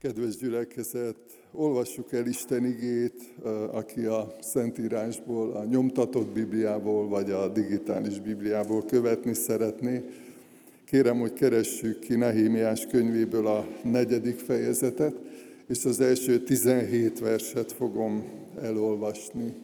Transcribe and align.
Kedves 0.00 0.36
gyülekezet, 0.36 1.16
olvassuk 1.52 2.12
el 2.12 2.26
Isten 2.26 2.64
igét, 2.64 3.34
aki 3.70 4.04
a 4.04 4.36
Szentírásból, 4.40 5.52
a 5.52 5.64
nyomtatott 5.64 6.28
Bibliából, 6.28 7.08
vagy 7.08 7.30
a 7.30 7.48
digitális 7.48 8.20
Bibliából 8.20 8.84
követni 8.84 9.34
szeretné. 9.34 10.04
Kérem, 10.84 11.18
hogy 11.18 11.32
keressük 11.32 11.98
ki 11.98 12.16
Nehémiás 12.16 12.86
könyvéből 12.86 13.46
a 13.46 13.66
negyedik 13.82 14.38
fejezetet, 14.38 15.14
és 15.68 15.84
az 15.84 16.00
első 16.00 16.42
17 16.42 17.18
verset 17.18 17.72
fogom 17.72 18.24
elolvasni. 18.62 19.54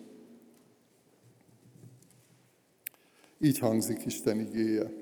Így 3.41 3.59
hangzik 3.59 4.05
Isten 4.05 4.41
igéje. 4.41 4.93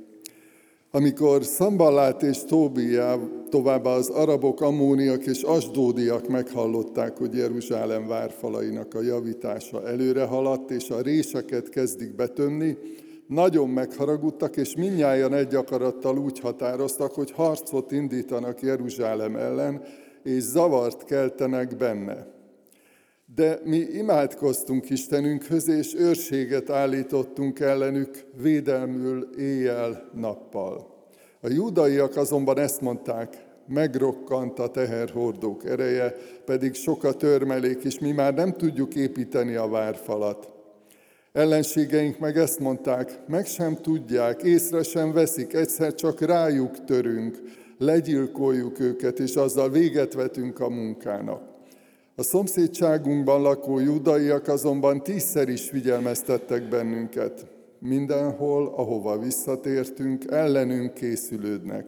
Amikor 0.90 1.44
Szamballát 1.44 2.22
és 2.22 2.44
Tóbiá, 2.44 3.18
továbbá 3.52 3.90
az 3.90 4.08
arabok, 4.08 4.60
ammóniak 4.60 5.26
és 5.26 5.42
asdódiak 5.42 6.28
meghallották, 6.28 7.16
hogy 7.16 7.34
Jeruzsálem 7.34 8.06
várfalainak 8.06 8.94
a 8.94 9.02
javítása 9.02 9.86
előre 9.86 10.24
haladt, 10.24 10.70
és 10.70 10.90
a 10.90 11.00
réseket 11.00 11.68
kezdik 11.68 12.14
betömni, 12.14 12.78
nagyon 13.26 13.68
megharagudtak, 13.68 14.56
és 14.56 14.76
minnyáján 14.76 15.34
egy 15.34 15.54
akarattal 15.54 16.18
úgy 16.18 16.40
határoztak, 16.40 17.12
hogy 17.12 17.30
harcot 17.30 17.92
indítanak 17.92 18.62
Jeruzsálem 18.62 19.36
ellen, 19.36 19.82
és 20.22 20.42
zavart 20.42 21.04
keltenek 21.04 21.76
benne. 21.76 22.26
De 23.34 23.60
mi 23.64 23.78
imádkoztunk 23.78 24.90
Istenünkhöz, 24.90 25.68
és 25.68 25.94
őrséget 25.94 26.70
állítottunk 26.70 27.60
ellenük 27.60 28.24
védelmül 28.42 29.28
éjjel-nappal. 29.38 30.92
A 31.44 31.48
judaiak 31.48 32.16
azonban 32.16 32.58
ezt 32.58 32.80
mondták, 32.80 33.44
megrokkant 33.66 34.58
a 34.58 34.68
teherhordók 34.68 35.64
ereje, 35.64 36.14
pedig 36.44 36.74
sok 36.74 37.04
a 37.04 37.12
törmelék, 37.12 37.82
és 37.84 37.98
mi 37.98 38.12
már 38.12 38.34
nem 38.34 38.52
tudjuk 38.52 38.94
építeni 38.94 39.54
a 39.54 39.68
várfalat. 39.68 40.48
Ellenségeink 41.32 42.18
meg 42.18 42.36
ezt 42.36 42.58
mondták, 42.58 43.18
meg 43.26 43.46
sem 43.46 43.76
tudják, 43.76 44.42
észre 44.42 44.82
sem 44.82 45.12
veszik, 45.12 45.54
egyszer 45.54 45.94
csak 45.94 46.20
rájuk 46.20 46.84
törünk, 46.84 47.38
legyilkoljuk 47.78 48.80
őket, 48.80 49.18
és 49.18 49.34
azzal 49.34 49.70
véget 49.70 50.14
vetünk 50.14 50.60
a 50.60 50.68
munkának. 50.68 51.42
A 52.16 52.22
szomszédságunkban 52.22 53.42
lakó 53.42 53.78
judaiak 53.78 54.48
azonban 54.48 55.02
tízszer 55.02 55.48
is 55.48 55.68
figyelmeztettek 55.68 56.68
bennünket. 56.68 57.46
Mindenhol, 57.84 58.72
ahova 58.76 59.18
visszatértünk, 59.18 60.24
ellenünk 60.30 60.94
készülődnek. 60.94 61.84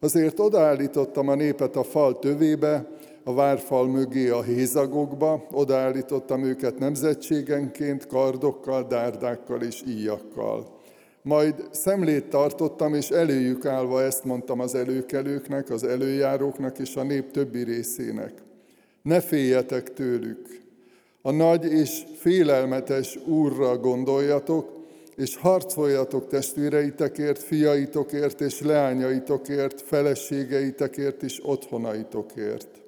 Azért 0.00 0.38
odaállítottam 0.38 1.28
a 1.28 1.34
népet 1.34 1.76
a 1.76 1.82
fal 1.82 2.18
tövébe, 2.18 2.88
a 3.24 3.34
várfal 3.34 3.86
mögé 3.86 4.28
a 4.28 4.42
hézagokba, 4.42 5.46
odaállítottam 5.52 6.44
őket 6.44 6.78
nemzetségenként, 6.78 8.06
kardokkal, 8.06 8.82
dárdákkal 8.82 9.62
és 9.62 9.82
íjakkal. 9.88 10.78
Majd 11.22 11.68
szemlét 11.70 12.24
tartottam, 12.24 12.94
és 12.94 13.08
előjük 13.08 13.66
állva 13.66 14.02
ezt 14.02 14.24
mondtam 14.24 14.60
az 14.60 14.74
előkelőknek, 14.74 15.70
az 15.70 15.84
előjáróknak 15.84 16.78
és 16.78 16.96
a 16.96 17.02
nép 17.02 17.30
többi 17.30 17.62
részének. 17.62 18.32
Ne 19.02 19.20
féljetek 19.20 19.92
tőlük. 19.92 20.62
A 21.22 21.30
nagy 21.30 21.64
és 21.64 22.02
félelmetes 22.16 23.18
Úrra 23.26 23.78
gondoljatok, 23.78 24.73
és 25.16 25.36
harcoljatok 25.36 26.28
testvéreitekért, 26.28 27.42
fiaitokért 27.42 28.40
és 28.40 28.60
leányaitokért, 28.60 29.80
feleségeitekért 29.80 31.22
és 31.22 31.40
otthonaitokért. 31.42 32.82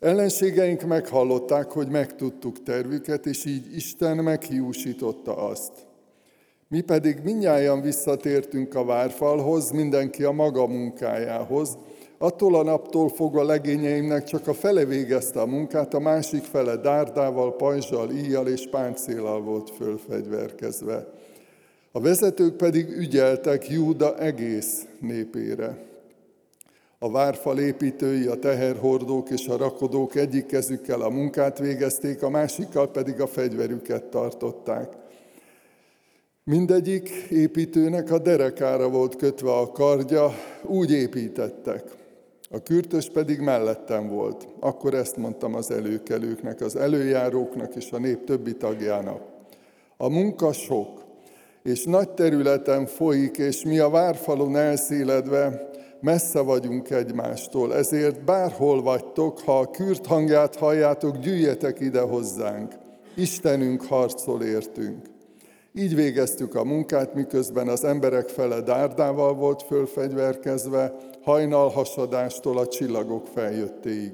Ellenségeink 0.00 0.82
meghallották, 0.82 1.70
hogy 1.70 1.88
megtudtuk 1.88 2.62
tervüket, 2.62 3.26
és 3.26 3.44
így 3.44 3.76
Isten 3.76 4.16
meghiúsította 4.16 5.36
azt. 5.36 5.72
Mi 6.68 6.80
pedig 6.80 7.20
minnyáján 7.22 7.80
visszatértünk 7.80 8.74
a 8.74 8.84
várfalhoz, 8.84 9.70
mindenki 9.70 10.24
a 10.24 10.32
maga 10.32 10.66
munkájához, 10.66 11.76
Attól 12.24 12.54
a 12.54 12.62
naptól 12.62 13.08
fogva 13.08 13.44
legényeimnek 13.44 14.24
csak 14.24 14.48
a 14.48 14.54
fele 14.54 14.84
végezte 14.84 15.40
a 15.40 15.46
munkát, 15.46 15.94
a 15.94 15.98
másik 15.98 16.42
fele 16.42 16.76
dárdával, 16.76 17.56
pajzsal, 17.56 18.10
íjjal 18.10 18.48
és 18.48 18.68
páncélal 18.70 19.40
volt 19.40 19.70
fölfegyverkezve. 19.70 21.06
A 21.92 22.00
vezetők 22.00 22.56
pedig 22.56 22.88
ügyeltek 22.88 23.68
Júda 23.68 24.18
egész 24.18 24.86
népére. 25.00 25.78
A 26.98 27.10
várfal 27.10 27.58
építői, 27.58 28.26
a 28.26 28.38
teherhordók 28.38 29.30
és 29.30 29.46
a 29.46 29.56
rakodók 29.56 30.14
egyik 30.14 30.46
kezükkel 30.46 31.00
a 31.00 31.10
munkát 31.10 31.58
végezték, 31.58 32.22
a 32.22 32.30
másikkal 32.30 32.90
pedig 32.90 33.20
a 33.20 33.26
fegyverüket 33.26 34.04
tartották. 34.04 34.92
Mindegyik 36.44 37.08
építőnek 37.30 38.10
a 38.10 38.18
derekára 38.18 38.88
volt 38.88 39.16
kötve 39.16 39.52
a 39.52 39.66
kardja, 39.66 40.34
úgy 40.62 40.92
építettek. 40.92 42.02
A 42.54 42.62
kürtös 42.62 43.10
pedig 43.10 43.40
mellettem 43.40 44.08
volt. 44.08 44.46
Akkor 44.60 44.94
ezt 44.94 45.16
mondtam 45.16 45.54
az 45.54 45.70
előkelőknek, 45.70 46.60
az 46.60 46.76
előjáróknak 46.76 47.74
és 47.74 47.90
a 47.92 47.98
nép 47.98 48.24
többi 48.24 48.56
tagjának. 48.56 49.20
A 49.96 50.08
munka 50.08 50.52
sok, 50.52 51.04
és 51.62 51.84
nagy 51.84 52.10
területen 52.10 52.86
folyik, 52.86 53.36
és 53.36 53.64
mi 53.64 53.78
a 53.78 53.88
várfalon 53.88 54.56
elszéledve 54.56 55.70
messze 56.00 56.40
vagyunk 56.40 56.90
egymástól. 56.90 57.74
Ezért 57.74 58.24
bárhol 58.24 58.82
vagytok, 58.82 59.40
ha 59.40 59.58
a 59.58 59.70
kürt 59.70 60.06
hangját 60.06 60.56
halljátok, 60.56 61.16
gyűjjetek 61.16 61.80
ide 61.80 62.00
hozzánk. 62.00 62.72
Istenünk 63.16 63.82
harcol 63.82 64.42
értünk. 64.42 65.13
Így 65.78 65.94
végeztük 65.94 66.54
a 66.54 66.64
munkát, 66.64 67.14
miközben 67.14 67.68
az 67.68 67.84
emberek 67.84 68.28
fele 68.28 68.60
dárdával 68.60 69.34
volt 69.34 69.62
fölfegyverkezve, 69.62 70.94
hajnalhasadástól 71.22 72.58
a 72.58 72.66
csillagok 72.66 73.26
feljöttéig. 73.26 74.12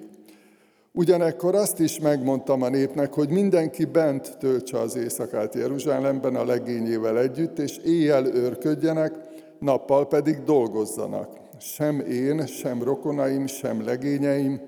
Ugyanekkor 0.92 1.54
azt 1.54 1.80
is 1.80 1.98
megmondtam 1.98 2.62
a 2.62 2.68
népnek, 2.68 3.12
hogy 3.12 3.28
mindenki 3.28 3.84
bent 3.84 4.38
töltse 4.38 4.78
az 4.78 4.96
éjszakát 4.96 5.54
Jeruzsálemben 5.54 6.34
a 6.34 6.44
legényével 6.44 7.18
együtt, 7.18 7.58
és 7.58 7.76
éjjel 7.76 8.26
őrködjenek, 8.26 9.12
nappal 9.58 10.06
pedig 10.08 10.42
dolgozzanak. 10.44 11.28
Sem 11.58 12.00
én, 12.00 12.46
sem 12.46 12.82
rokonaim, 12.82 13.46
sem 13.46 13.84
legényeim, 13.84 14.60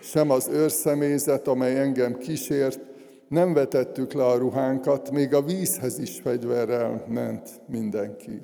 sem 0.00 0.30
az 0.30 0.48
őrszemélyzet, 0.52 1.48
amely 1.48 1.80
engem 1.80 2.18
kísért, 2.18 2.85
nem 3.28 3.52
vetettük 3.52 4.12
le 4.12 4.24
a 4.24 4.36
ruhánkat, 4.36 5.10
még 5.10 5.34
a 5.34 5.42
vízhez 5.42 5.98
is 5.98 6.20
fegyverrel 6.22 7.04
ment 7.08 7.60
mindenki. 7.68 8.40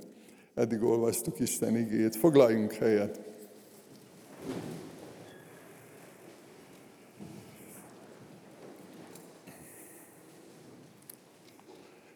Eddig 0.54 0.82
olvastuk 0.82 1.41
Isten 1.41 1.76
igét. 1.76 2.16
Foglaljunk 2.16 2.72
helyet! 2.72 3.21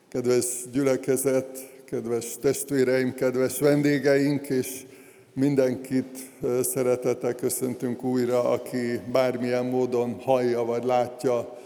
Kedves 0.08 0.64
gyülekezet, 0.72 1.82
kedves 1.84 2.38
testvéreim, 2.40 3.14
kedves 3.14 3.58
vendégeink, 3.58 4.48
és 4.48 4.86
mindenkit 5.32 6.18
szeretettel 6.62 7.34
köszöntünk 7.34 8.04
újra, 8.04 8.50
aki 8.50 9.00
bármilyen 9.12 9.66
módon 9.66 10.20
hallja 10.20 10.64
vagy 10.64 10.84
látja 10.84 11.58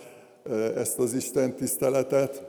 ezt 0.76 0.98
az 0.98 1.14
Isten 1.14 1.56
tiszteletet. 1.56 2.48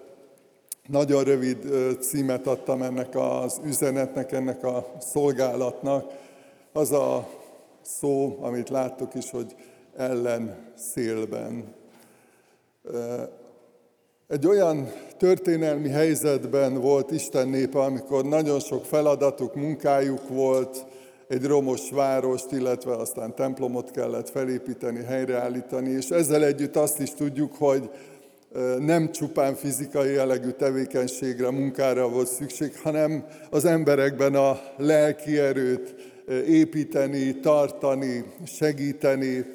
Nagyon 0.88 1.24
rövid 1.24 1.57
címet 2.00 2.47
adtam 2.47 2.81
ennek 2.81 3.16
az 3.16 3.62
üzenetnek, 3.66 4.31
ennek 4.31 4.63
a 4.63 4.91
szolgálatnak. 5.00 6.12
Az 6.74 6.91
a 6.91 7.28
szó, 7.81 8.38
amit 8.41 8.69
láttuk 8.69 9.13
is, 9.13 9.31
hogy 9.31 9.56
ellen 9.96 10.72
szélben. 10.76 11.73
Egy 14.28 14.47
olyan 14.47 14.91
történelmi 15.17 15.90
helyzetben 15.90 16.82
volt 16.82 17.11
Isten 17.11 17.47
népe, 17.47 17.79
amikor 17.79 18.26
nagyon 18.26 18.59
sok 18.59 18.85
feladatuk, 18.85 19.55
munkájuk 19.55 20.28
volt, 20.28 20.85
egy 21.31 21.45
romos 21.45 21.89
várost, 21.91 22.51
illetve 22.51 22.95
aztán 22.95 23.35
templomot 23.35 23.91
kellett 23.91 24.29
felépíteni, 24.29 25.03
helyreállítani, 25.03 25.89
és 25.89 26.09
ezzel 26.09 26.43
együtt 26.43 26.75
azt 26.75 26.99
is 26.99 27.13
tudjuk, 27.13 27.55
hogy 27.55 27.89
nem 28.79 29.11
csupán 29.11 29.55
fizikai 29.55 30.11
jellegű 30.13 30.49
tevékenységre, 30.49 31.51
munkára 31.51 32.09
volt 32.09 32.28
szükség, 32.28 32.72
hanem 32.83 33.25
az 33.49 33.66
emberekben 33.66 34.35
a 34.35 34.59
lelki 34.78 35.39
erőt 35.39 35.95
építeni, 36.47 37.39
tartani, 37.39 38.25
segíteni, 38.45 39.45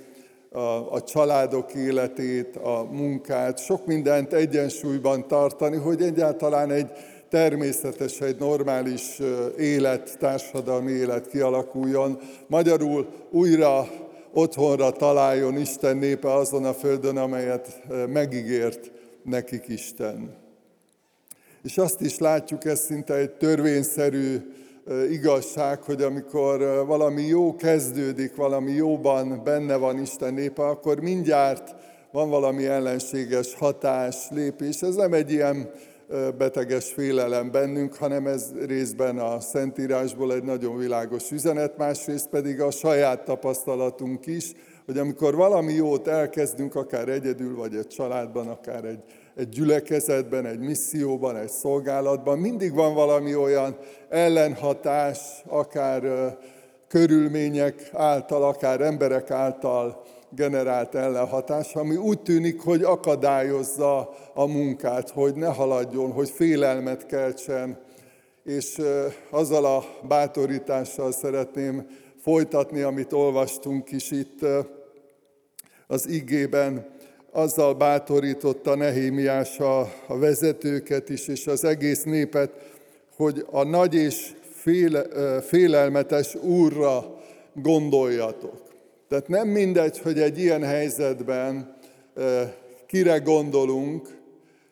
a, 0.52 0.92
a 0.92 1.02
családok 1.02 1.74
életét, 1.74 2.56
a 2.56 2.88
munkát, 2.90 3.58
sok 3.58 3.86
mindent 3.86 4.32
egyensúlyban 4.32 5.28
tartani, 5.28 5.76
hogy 5.76 6.02
egyáltalán 6.02 6.70
egy 6.70 6.90
természetes, 7.30 8.20
egy 8.20 8.38
normális 8.38 9.18
élet, 9.58 10.18
társadalmi 10.18 10.92
élet 10.92 11.28
kialakuljon. 11.28 12.18
Magyarul 12.46 13.08
újra 13.30 13.88
otthonra 14.32 14.90
találjon 14.90 15.56
Isten 15.56 15.96
népe 15.96 16.34
azon 16.34 16.64
a 16.64 16.74
földön, 16.74 17.16
amelyet 17.16 17.82
megígért 18.08 18.90
nekik 19.22 19.68
Isten. 19.68 20.34
És 21.62 21.78
azt 21.78 22.00
is 22.00 22.18
látjuk, 22.18 22.64
ez 22.64 22.80
szinte 22.80 23.14
egy 23.14 23.30
törvényszerű 23.30 24.36
igazság, 25.10 25.82
hogy 25.82 26.02
amikor 26.02 26.84
valami 26.86 27.22
jó 27.22 27.56
kezdődik, 27.56 28.36
valami 28.36 28.72
jóban 28.72 29.40
benne 29.44 29.76
van 29.76 30.00
Isten 30.00 30.34
népe, 30.34 30.62
akkor 30.62 31.00
mindjárt 31.00 31.74
van 32.12 32.30
valami 32.30 32.66
ellenséges 32.66 33.54
hatás, 33.54 34.16
lépés. 34.30 34.82
Ez 34.82 34.94
nem 34.94 35.12
egy 35.12 35.32
ilyen 35.32 35.70
beteges 36.38 36.92
félelem 36.92 37.50
bennünk, 37.50 37.94
hanem 37.94 38.26
ez 38.26 38.52
részben 38.66 39.18
a 39.18 39.40
Szentírásból 39.40 40.32
egy 40.32 40.42
nagyon 40.42 40.76
világos 40.76 41.30
üzenet, 41.30 41.76
másrészt 41.76 42.28
pedig 42.28 42.60
a 42.60 42.70
saját 42.70 43.24
tapasztalatunk 43.24 44.26
is, 44.26 44.52
hogy 44.86 44.98
amikor 44.98 45.34
valami 45.34 45.72
jót 45.72 46.08
elkezdünk, 46.08 46.74
akár 46.74 47.08
egyedül, 47.08 47.56
vagy 47.56 47.76
egy 47.76 47.86
családban, 47.86 48.48
akár 48.48 48.84
egy, 48.84 49.02
egy 49.36 49.48
gyülekezetben, 49.48 50.46
egy 50.46 50.58
misszióban, 50.58 51.36
egy 51.36 51.48
szolgálatban, 51.48 52.38
mindig 52.38 52.74
van 52.74 52.94
valami 52.94 53.34
olyan 53.34 53.76
ellenhatás, 54.08 55.18
akár 55.46 56.36
körülmények 56.88 57.90
által, 57.92 58.42
akár 58.42 58.80
emberek 58.80 59.30
által 59.30 60.02
generált 60.30 60.94
ellenhatás, 60.94 61.74
ami 61.74 61.96
úgy 61.96 62.20
tűnik, 62.20 62.60
hogy 62.60 62.82
akadályozza 62.82 64.14
a 64.34 64.46
munkát, 64.46 65.10
hogy 65.10 65.34
ne 65.34 65.48
haladjon, 65.48 66.12
hogy 66.12 66.30
félelmet 66.30 67.06
keltsen. 67.06 67.78
És 68.44 68.80
azzal 69.30 69.64
a 69.64 69.84
bátorítással 70.08 71.12
szeretném 71.12 71.86
folytatni, 72.22 72.80
amit 72.80 73.12
olvastunk 73.12 73.90
is 73.90 74.10
itt 74.10 74.40
az 75.86 76.08
igében, 76.08 76.86
azzal 77.30 77.74
bátorította 77.74 78.74
Nehémiás 78.74 79.58
a, 79.58 79.92
vezetőket 80.06 81.08
is, 81.08 81.28
és 81.28 81.46
az 81.46 81.64
egész 81.64 82.02
népet, 82.02 82.50
hogy 83.16 83.46
a 83.50 83.62
nagy 83.62 83.94
és 83.94 84.34
féle, 84.52 85.02
félelmetes 85.40 86.34
úrra 86.34 87.20
gondoljatok. 87.54 88.65
Tehát 89.08 89.28
nem 89.28 89.48
mindegy, 89.48 89.98
hogy 89.98 90.20
egy 90.20 90.38
ilyen 90.38 90.62
helyzetben 90.62 91.76
kire 92.86 93.18
gondolunk, 93.18 94.18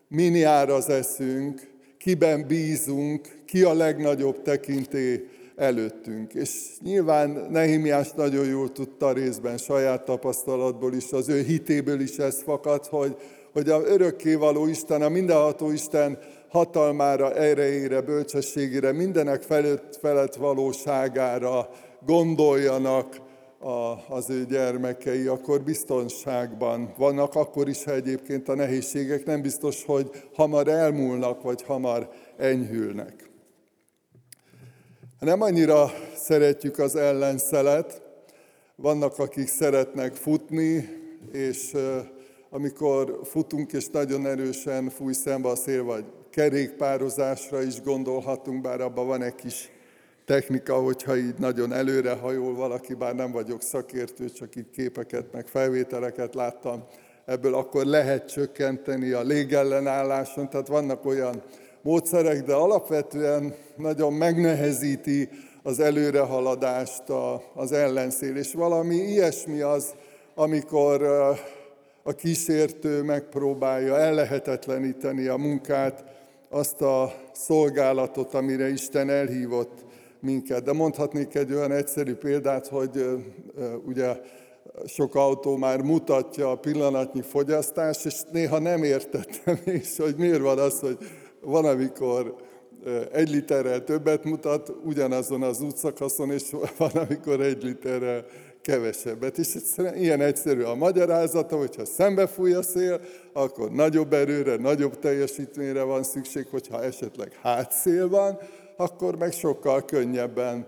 min 0.09 0.35
jár 0.35 0.71
az 0.71 0.89
eszünk, 0.89 1.73
kiben 1.99 2.47
bízunk, 2.47 3.43
ki 3.47 3.63
a 3.63 3.75
legnagyobb 3.75 4.43
tekinté 4.43 5.29
előttünk. 5.57 6.35
És 6.35 6.51
nyilván 6.83 7.47
Nehemiás 7.51 8.13
nagyon 8.13 8.47
jól 8.47 8.73
tudta 8.73 9.13
részben 9.13 9.57
saját 9.57 10.05
tapasztalatból 10.05 10.95
is, 10.95 11.13
az 11.13 11.29
ő 11.29 11.43
hitéből 11.43 12.01
is 12.01 12.17
ez 12.17 12.43
fakad, 12.43 12.87
hogy, 12.87 13.17
hogy 13.53 13.69
a 13.69 13.81
örökkévaló 13.81 14.67
Isten, 14.67 15.03
a 15.03 15.09
mindenható 15.09 15.71
Isten 15.71 16.19
hatalmára, 16.49 17.35
erejére, 17.35 18.01
bölcsességére, 18.01 18.93
mindenek 18.93 19.43
felett, 19.43 19.99
felett 20.01 20.35
valóságára 20.35 21.71
gondoljanak, 22.07 23.21
a, 23.65 24.05
az 24.09 24.31
ő 24.31 24.47
gyermekei, 24.47 25.27
akkor 25.27 25.63
biztonságban 25.63 26.93
vannak, 26.97 27.35
akkor 27.35 27.69
is, 27.69 27.85
ha 27.85 27.93
egyébként 27.93 28.49
a 28.49 28.55
nehézségek 28.55 29.25
nem 29.25 29.43
biztos, 29.43 29.85
hogy 29.85 30.11
hamar 30.35 30.69
elmúlnak, 30.69 31.43
vagy 31.43 31.63
hamar 31.63 32.11
enyhülnek. 32.37 33.31
Nem 35.21 35.41
annyira 35.41 35.91
szeretjük 36.17 36.79
az 36.79 36.97
ellenszelet, 36.97 38.03
vannak, 38.77 39.19
akik 39.19 39.49
szeretnek 39.49 40.15
futni, 40.15 40.89
és 41.33 41.73
amikor 42.51 43.21
futunk, 43.23 43.73
és 43.73 43.87
nagyon 43.89 44.27
erősen 44.27 44.89
fúj 44.89 45.13
szembe 45.13 45.49
a 45.49 45.57
szél, 45.57 45.85
vagy 45.85 46.05
kerékpározásra 46.31 47.63
is 47.63 47.83
gondolhatunk, 47.83 48.63
bár 48.63 48.81
abban 48.81 49.07
van 49.07 49.23
egy 49.23 49.35
kis 49.35 49.71
technika, 50.25 50.75
hogyha 50.75 51.17
így 51.17 51.35
nagyon 51.39 51.73
előre 51.73 52.13
hajol 52.13 52.55
valaki, 52.55 52.95
bár 52.95 53.15
nem 53.15 53.33
vagyok 53.33 53.63
szakértő, 53.63 54.31
csak 54.31 54.57
így 54.57 54.71
képeket, 54.71 55.33
meg 55.33 55.47
felvételeket 55.47 56.35
láttam, 56.35 56.85
ebből 57.25 57.55
akkor 57.55 57.85
lehet 57.85 58.33
csökkenteni 58.33 59.11
a 59.11 59.23
légellenálláson, 59.23 60.51
tehát 60.51 60.67
vannak 60.67 61.05
olyan 61.05 61.43
módszerek, 61.83 62.43
de 62.43 62.55
alapvetően 62.55 63.55
nagyon 63.77 64.13
megnehezíti 64.13 65.29
az 65.63 65.81
előrehaladást 65.81 67.03
az 67.55 67.73
ellenszél, 67.73 68.37
és 68.37 68.53
valami 68.53 68.95
ilyesmi 68.95 69.61
az, 69.61 69.95
amikor 70.35 71.03
a 72.03 72.13
kísértő 72.13 73.03
megpróbálja 73.03 73.99
ellehetetleníteni 73.99 75.27
a 75.27 75.37
munkát, 75.37 76.05
azt 76.49 76.81
a 76.81 77.15
szolgálatot, 77.33 78.35
amire 78.35 78.69
Isten 78.69 79.11
elhívott 79.11 79.85
minket. 80.25 80.63
De 80.63 80.73
mondhatnék 80.73 81.35
egy 81.35 81.53
olyan 81.53 81.73
egyszerű 81.73 82.15
példát, 82.15 82.67
hogy 82.67 83.05
ugye 83.87 84.21
sok 84.87 85.15
autó 85.15 85.57
már 85.57 85.81
mutatja 85.81 86.51
a 86.51 86.57
pillanatnyi 86.57 87.23
fogyasztást, 87.23 88.05
és 88.05 88.21
néha 88.33 88.59
nem 88.59 88.83
értettem 88.83 89.59
is, 89.81 89.97
hogy 89.97 90.15
miért 90.17 90.41
van 90.41 90.59
az, 90.59 90.81
hogy 90.81 90.99
van, 91.41 91.65
amikor 91.65 92.35
egy 93.13 93.31
literrel 93.31 93.85
többet 93.85 94.25
mutat 94.25 94.73
ugyanazon 94.85 95.43
az 95.43 95.61
útszakaszon, 95.61 96.31
és 96.31 96.43
van, 96.79 96.91
amikor 96.91 97.41
egy 97.41 97.63
literrel 97.63 98.25
kevesebbet. 98.63 99.39
És 99.39 99.55
egyszerűen 99.55 99.97
ilyen 99.97 100.21
egyszerű 100.21 100.63
a 100.63 100.75
magyarázata, 100.75 101.57
hogyha 101.57 101.85
szembefúj 101.85 102.53
a 102.53 102.63
szél, 102.63 103.01
akkor 103.33 103.71
nagyobb 103.71 104.13
erőre, 104.13 104.57
nagyobb 104.57 104.99
teljesítményre 104.99 105.83
van 105.83 106.03
szükség, 106.03 106.47
hogyha 106.51 106.83
esetleg 106.83 107.33
hátszél 107.43 108.09
van, 108.09 108.39
akkor 108.77 109.17
meg 109.17 109.33
sokkal 109.33 109.85
könnyebben, 109.85 110.67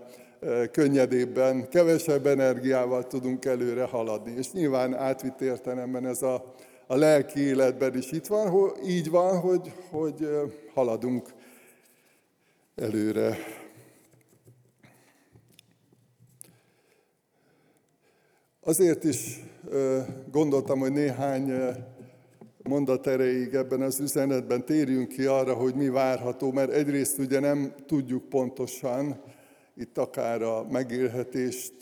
könnyedébben, 0.71 1.69
kevesebb 1.69 2.25
energiával 2.25 3.07
tudunk 3.07 3.45
előre 3.45 3.83
haladni. 3.83 4.31
És 4.31 4.51
nyilván 4.51 4.93
átvitt 4.93 5.41
értelemben 5.41 6.05
ez 6.05 6.21
a, 6.21 6.53
a 6.87 6.95
lelki 6.95 7.39
életben 7.39 7.97
is 7.97 8.11
itt 8.11 8.27
van, 8.27 8.49
hogy 8.49 8.71
így 8.85 9.09
van, 9.09 9.39
hogy, 9.39 9.71
hogy 9.89 10.27
haladunk 10.73 11.33
előre. 12.75 13.37
Azért 18.61 19.03
is 19.03 19.43
gondoltam, 20.31 20.79
hogy 20.79 20.91
néhány 20.91 21.51
mondat 22.67 23.07
erejéig 23.07 23.53
ebben 23.53 23.81
az 23.81 23.99
üzenetben 23.99 24.65
térjünk 24.65 25.07
ki 25.07 25.25
arra, 25.25 25.53
hogy 25.53 25.75
mi 25.75 25.89
várható, 25.89 26.51
mert 26.51 26.71
egyrészt 26.71 27.17
ugye 27.17 27.39
nem 27.39 27.73
tudjuk 27.85 28.29
pontosan, 28.29 29.21
itt 29.79 29.97
akár 29.97 30.41
a 30.41 30.65
megélhetést, 30.71 31.73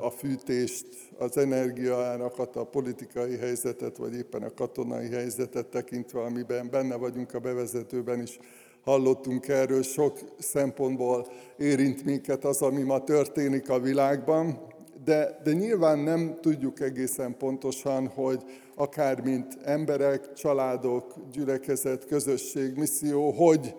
a 0.00 0.10
fűtést, 0.10 0.86
az 1.18 1.36
energiaárakat, 1.36 2.56
a 2.56 2.64
politikai 2.64 3.36
helyzetet, 3.36 3.96
vagy 3.96 4.14
éppen 4.14 4.42
a 4.42 4.54
katonai 4.54 5.10
helyzetet 5.10 5.66
tekintve, 5.66 6.20
amiben 6.20 6.70
benne 6.70 6.96
vagyunk 6.96 7.34
a 7.34 7.38
bevezetőben 7.38 8.20
is, 8.20 8.38
hallottunk 8.84 9.48
erről, 9.48 9.82
sok 9.82 10.18
szempontból 10.38 11.26
érint 11.56 12.04
minket 12.04 12.44
az, 12.44 12.62
ami 12.62 12.82
ma 12.82 13.04
történik 13.04 13.70
a 13.70 13.80
világban, 13.80 14.60
de, 15.04 15.40
de 15.44 15.52
nyilván 15.52 15.98
nem 15.98 16.38
tudjuk 16.40 16.80
egészen 16.80 17.36
pontosan, 17.36 18.06
hogy 18.06 18.42
akár 18.74 19.20
mint 19.20 19.58
emberek, 19.64 20.32
családok, 20.32 21.14
gyülekezet, 21.32 22.06
közösség, 22.06 22.76
misszió, 22.76 23.30
hogy 23.30 23.74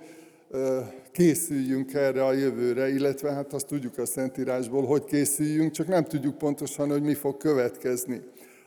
készüljünk 1.11 1.93
erre 1.93 2.25
a 2.25 2.33
jövőre, 2.33 2.89
illetve 2.89 3.31
hát 3.31 3.53
azt 3.53 3.67
tudjuk 3.67 3.97
a 3.97 4.05
Szentírásból, 4.05 4.85
hogy 4.85 5.03
készüljünk, 5.03 5.71
csak 5.71 5.87
nem 5.87 6.03
tudjuk 6.03 6.37
pontosan, 6.37 6.89
hogy 6.89 7.03
mi 7.03 7.13
fog 7.13 7.37
következni. 7.37 8.21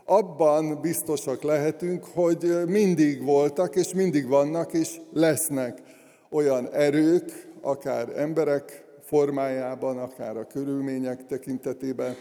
Abban 0.04 0.80
biztosak 0.80 1.42
lehetünk, 1.42 2.04
hogy 2.04 2.52
mindig 2.66 3.22
voltak, 3.22 3.76
és 3.76 3.94
mindig 3.94 4.28
vannak, 4.28 4.72
és 4.72 5.00
lesznek 5.12 5.82
olyan 6.30 6.68
erők, 6.72 7.48
akár 7.60 8.12
emberek 8.16 8.84
formájában, 9.00 9.98
akár 9.98 10.36
a 10.36 10.46
körülmények 10.46 11.26
tekintetében, 11.26 12.14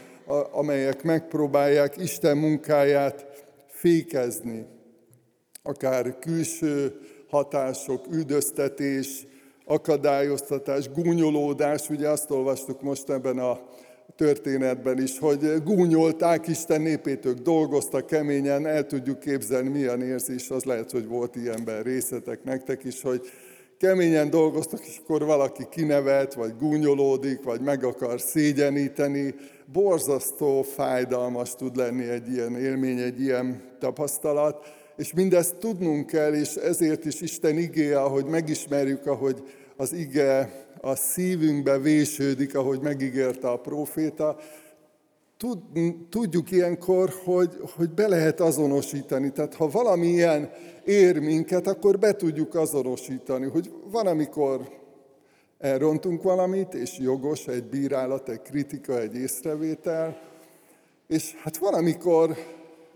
amelyek 0.52 1.04
megpróbálják 1.04 1.98
Isten 1.98 2.38
munkáját 2.38 3.26
fékezni. 3.68 4.66
Akár 5.64 6.20
külső 6.20 7.00
hatások, 7.30 8.06
üldöztetés, 8.12 9.28
akadályoztatás, 9.66 10.90
gúnyolódás, 10.90 11.90
ugye 11.90 12.10
azt 12.10 12.32
olvastuk 12.32 12.82
most 12.82 13.10
ebben 13.10 13.38
a 13.38 13.60
történetben 14.16 15.02
is, 15.02 15.20
hogy 15.20 15.64
gúnyolták 15.64 16.48
Isten 16.48 16.82
népét, 16.82 17.26
ők 17.26 17.38
dolgoztak 17.38 18.06
keményen, 18.06 18.66
el 18.66 18.86
tudjuk 18.86 19.20
képzelni, 19.20 19.70
milyen 19.70 20.02
érzés 20.02 20.50
az 20.50 20.64
lehet, 20.64 20.92
hogy 20.92 21.08
volt 21.08 21.36
ilyenben 21.36 21.84
részletek 21.84 22.44
nektek 22.44 22.84
is, 22.84 23.02
hogy 23.02 23.22
keményen 23.86 24.30
dolgoztak, 24.30 24.86
és 24.86 25.00
akkor 25.04 25.26
valaki 25.26 25.68
kinevet, 25.70 26.34
vagy 26.34 26.54
gúnyolódik, 26.60 27.44
vagy 27.44 27.62
meg 27.62 27.84
akar 27.84 28.22
szégyeníteni. 28.22 29.36
Borzasztó, 29.74 30.62
fájdalmas 30.62 31.56
tud 31.56 31.76
lenni 31.76 32.08
egy 32.08 32.32
ilyen 32.32 32.56
élmény, 32.56 33.00
egy 33.00 33.22
ilyen 33.22 33.62
tapasztalat, 33.80 34.66
és 34.98 35.14
mindezt 35.14 35.56
tudnunk 35.56 36.06
kell, 36.06 36.34
és 36.34 36.56
ezért 36.56 37.06
is 37.06 37.22
Isten 37.22 37.58
igéje, 37.58 38.02
ahogy 38.02 38.26
megismerjük, 38.26 39.06
ahogy 39.06 39.44
az 39.78 39.94
ige 39.94 40.52
a 40.82 40.96
szívünkbe 40.96 41.78
vésődik, 41.78 42.56
ahogy 42.56 42.80
megígérte 42.82 43.50
a 43.50 43.60
proféta, 43.60 44.38
tud, 45.38 45.60
tudjuk 46.10 46.52
ilyenkor, 46.52 47.14
hogy, 47.24 47.50
hogy 47.76 47.90
be 47.90 48.08
lehet 48.08 48.40
azonosítani. 48.40 49.32
Tehát 49.32 49.54
ha 49.54 49.70
valami 49.70 50.08
ilyen 50.08 50.52
ér 50.86 51.20
minket, 51.20 51.68
akkor 51.68 52.00
be 52.00 52.16
tudjuk 52.16 52.56
azonosítani, 52.56 53.46
hogy 53.46 53.74
van, 53.92 54.08
amikor 54.08 54.70
elrontunk 55.60 56.24
valamit, 56.24 56.74
és 56.74 56.98
jogos 56.98 57.48
egy 57.48 57.64
bírálat, 57.64 58.30
egy 58.30 58.42
kritika, 58.42 59.00
egy 59.00 59.16
észrevétel, 59.16 60.18
és 61.08 61.34
hát 61.44 61.58
van, 61.58 61.74
amikor 61.74 62.36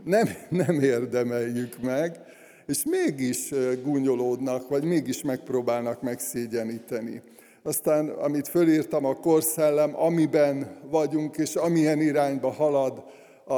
nem, 0.04 0.28
nem 0.50 0.80
érdemeljük 0.80 1.82
meg, 1.82 2.20
és 2.66 2.84
mégis 2.84 3.54
gúnyolódnak, 3.84 4.70
vagy 4.70 4.84
mégis 4.84 5.22
megpróbálnak 5.22 6.02
megszégyeníteni. 6.02 7.22
Aztán, 7.64 8.10
amit 8.10 8.48
fölírtam, 8.48 9.06
a 9.06 9.16
korszellem, 9.16 9.96
amiben 9.96 10.80
vagyunk, 10.90 11.38
és 11.38 11.56
amilyen 11.56 12.02
irányba 12.02 12.52
halad 12.52 13.04
a, 13.46 13.54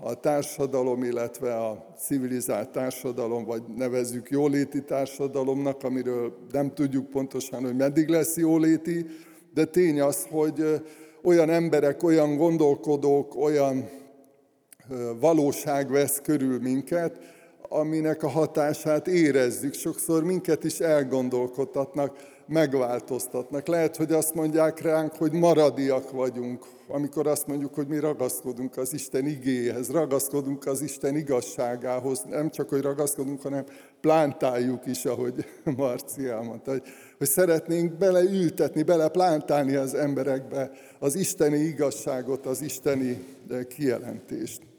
a 0.00 0.14
társadalom, 0.20 1.02
illetve 1.02 1.56
a 1.56 1.86
civilizált 1.98 2.70
társadalom, 2.70 3.44
vagy 3.44 3.62
nevezzük 3.76 4.30
jóléti 4.30 4.84
társadalomnak, 4.84 5.84
amiről 5.84 6.36
nem 6.52 6.74
tudjuk 6.74 7.10
pontosan, 7.10 7.62
hogy 7.62 7.76
meddig 7.76 8.08
lesz 8.08 8.36
jóléti, 8.36 9.06
de 9.54 9.64
tény 9.64 10.00
az, 10.00 10.26
hogy 10.30 10.82
olyan 11.22 11.50
emberek, 11.50 12.02
olyan 12.02 12.36
gondolkodók, 12.36 13.36
olyan 13.36 13.88
valóság 15.20 15.90
vesz 15.90 16.20
körül 16.20 16.58
minket, 16.60 17.18
aminek 17.72 18.22
a 18.22 18.28
hatását 18.28 19.08
érezzük. 19.08 19.74
Sokszor 19.74 20.24
minket 20.24 20.64
is 20.64 20.80
elgondolkodtatnak, 20.80 22.16
megváltoztatnak. 22.46 23.66
Lehet, 23.66 23.96
hogy 23.96 24.12
azt 24.12 24.34
mondják 24.34 24.80
ránk, 24.80 25.12
hogy 25.12 25.32
maradiak 25.32 26.10
vagyunk, 26.10 26.64
amikor 26.88 27.26
azt 27.26 27.46
mondjuk, 27.46 27.74
hogy 27.74 27.86
mi 27.86 27.98
ragaszkodunk 27.98 28.76
az 28.76 28.92
Isten 28.92 29.26
igéhez, 29.26 29.90
ragaszkodunk 29.90 30.66
az 30.66 30.82
Isten 30.82 31.16
igazságához, 31.16 32.22
nem 32.30 32.50
csak, 32.50 32.68
hogy 32.68 32.80
ragaszkodunk, 32.80 33.42
hanem 33.42 33.64
plántáljuk 34.00 34.86
is, 34.86 35.04
ahogy 35.04 35.46
Marci 35.76 36.28
elmondta, 36.28 36.70
hogy, 36.70 36.82
hogy 37.18 37.28
szeretnénk 37.28 37.92
beleültetni, 37.92 38.82
beleplántálni 38.82 39.74
az 39.74 39.94
emberekbe 39.94 40.70
az 40.98 41.14
isteni 41.14 41.58
igazságot, 41.58 42.46
az 42.46 42.62
isteni 42.62 43.24
kijelentést. 43.68 44.71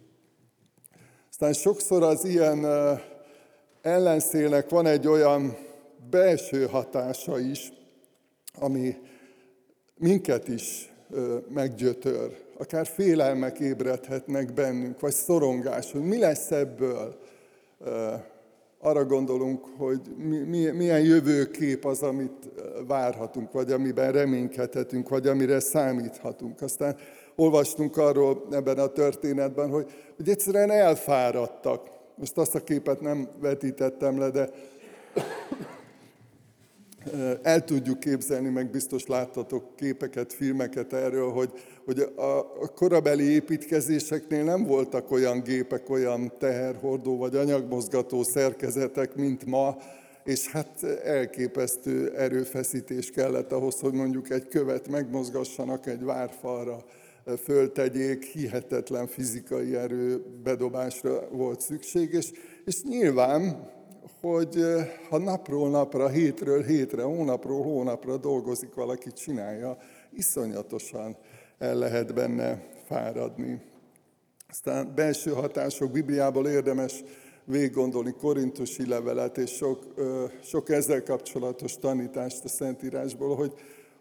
Aztán 1.33 1.53
sokszor 1.53 2.03
az 2.03 2.25
ilyen 2.25 2.65
ellenszélnek 3.81 4.69
van 4.69 4.85
egy 4.85 5.07
olyan 5.07 5.57
belső 6.09 6.65
hatása 6.65 7.39
is, 7.39 7.71
ami 8.59 8.95
minket 9.97 10.47
is 10.47 10.93
meggyötör. 11.49 12.37
Akár 12.57 12.85
félelmek 12.85 13.59
ébredhetnek 13.59 14.53
bennünk, 14.53 14.99
vagy 14.99 15.13
szorongás, 15.13 15.91
hogy 15.91 16.03
mi 16.03 16.17
lesz 16.17 16.51
ebből. 16.51 17.19
Arra 18.79 19.05
gondolunk, 19.05 19.65
hogy 19.77 20.01
milyen 20.73 21.01
jövőkép 21.01 21.85
az, 21.85 22.01
amit 22.01 22.49
várhatunk, 22.87 23.51
vagy 23.51 23.71
amiben 23.71 24.11
reménykedhetünk, 24.11 25.09
vagy 25.09 25.27
amire 25.27 25.59
számíthatunk. 25.59 26.61
Aztán 26.61 26.97
olvastunk 27.35 27.97
arról 27.97 28.47
ebben 28.51 28.77
a 28.77 28.87
történetben, 28.87 29.69
hogy, 29.69 29.91
hogy 30.15 30.29
egyszerűen 30.29 30.71
elfáradtak. 30.71 31.89
Most 32.15 32.37
azt 32.37 32.55
a 32.55 32.63
képet 32.63 33.01
nem 33.01 33.29
vetítettem 33.39 34.19
le, 34.19 34.29
de 34.29 34.49
el 37.41 37.63
tudjuk 37.63 37.99
képzelni, 37.99 38.49
meg 38.49 38.69
biztos 38.69 39.05
láttatok 39.05 39.75
képeket, 39.75 40.33
filmeket 40.33 40.93
erről, 40.93 41.31
hogy, 41.31 41.51
hogy 41.85 41.99
a 42.61 42.73
korabeli 42.73 43.23
építkezéseknél 43.23 44.43
nem 44.43 44.63
voltak 44.63 45.11
olyan 45.11 45.41
gépek, 45.41 45.89
olyan 45.89 46.37
teherhordó 46.37 47.17
vagy 47.17 47.35
anyagmozgató 47.35 48.23
szerkezetek, 48.23 49.15
mint 49.15 49.45
ma, 49.45 49.77
és 50.23 50.51
hát 50.51 50.83
elképesztő 51.03 52.17
erőfeszítés 52.17 53.11
kellett 53.11 53.51
ahhoz, 53.51 53.79
hogy 53.79 53.93
mondjuk 53.93 54.29
egy 54.29 54.47
követ 54.47 54.87
megmozgassanak 54.87 55.87
egy 55.87 56.03
várfalra, 56.03 56.83
föltegyék, 57.43 58.23
hihetetlen 58.23 59.07
fizikai 59.07 59.75
erő 59.75 60.23
bedobásra 60.43 61.29
volt 61.29 61.61
szükség, 61.61 62.13
és, 62.13 62.31
és 62.65 62.83
nyilván 62.83 63.71
hogy 64.23 64.55
ha 65.09 65.17
napról 65.17 65.69
napra, 65.69 66.09
hétről 66.09 66.63
hétre, 66.63 67.03
hónapról 67.03 67.63
hónapra 67.63 68.17
dolgozik 68.17 68.73
valaki, 68.73 69.11
csinálja, 69.11 69.77
iszonyatosan 70.11 71.17
el 71.57 71.75
lehet 71.75 72.13
benne 72.13 72.63
fáradni. 72.87 73.61
Aztán 74.49 74.91
belső 74.95 75.31
hatások 75.31 75.91
Bibliából 75.91 76.47
érdemes 76.47 77.03
végig 77.45 77.71
gondolni 77.71 78.13
korintusi 78.19 78.87
levelet, 78.87 79.37
és 79.37 79.51
sok, 79.51 79.93
sok 80.43 80.69
ezzel 80.69 81.03
kapcsolatos 81.03 81.77
tanítást 81.77 82.43
a 82.43 82.47
Szentírásból, 82.47 83.35
hogy, 83.35 83.53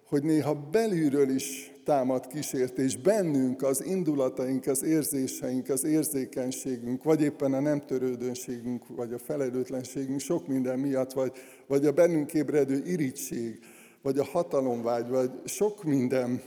hogy 0.09 0.23
néha 0.23 0.55
belülről 0.55 1.29
is 1.29 1.72
támad 1.85 2.27
kísértés. 2.27 2.97
Bennünk, 2.97 3.63
az 3.63 3.85
indulataink, 3.85 4.67
az 4.67 4.83
érzéseink, 4.83 5.69
az 5.69 5.85
érzékenységünk, 5.85 7.03
vagy 7.03 7.23
éppen 7.23 7.53
a 7.53 7.61
nem 7.61 7.81
törődönségünk, 7.81 8.89
vagy 8.89 9.13
a 9.13 9.19
felelőtlenségünk 9.19 10.21
sok 10.21 10.47
minden 10.47 10.79
miatt, 10.79 11.13
vagy, 11.13 11.33
vagy 11.67 11.87
a 11.87 11.93
bennünk 11.93 12.35
ébredő 12.35 12.83
irítség, 12.87 13.59
vagy 14.03 14.19
a 14.19 14.25
hatalomvágy, 14.25 15.09
vagy 15.09 15.31
sok 15.45 15.85
minden, 15.85 16.43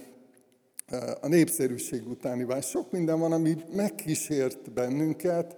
a 1.22 1.28
népszerűség 1.28 2.08
utáni 2.08 2.44
vágy, 2.44 2.64
sok 2.64 2.92
minden 2.92 3.20
van, 3.20 3.32
ami 3.32 3.56
megkísért 3.76 4.72
bennünket, 4.72 5.56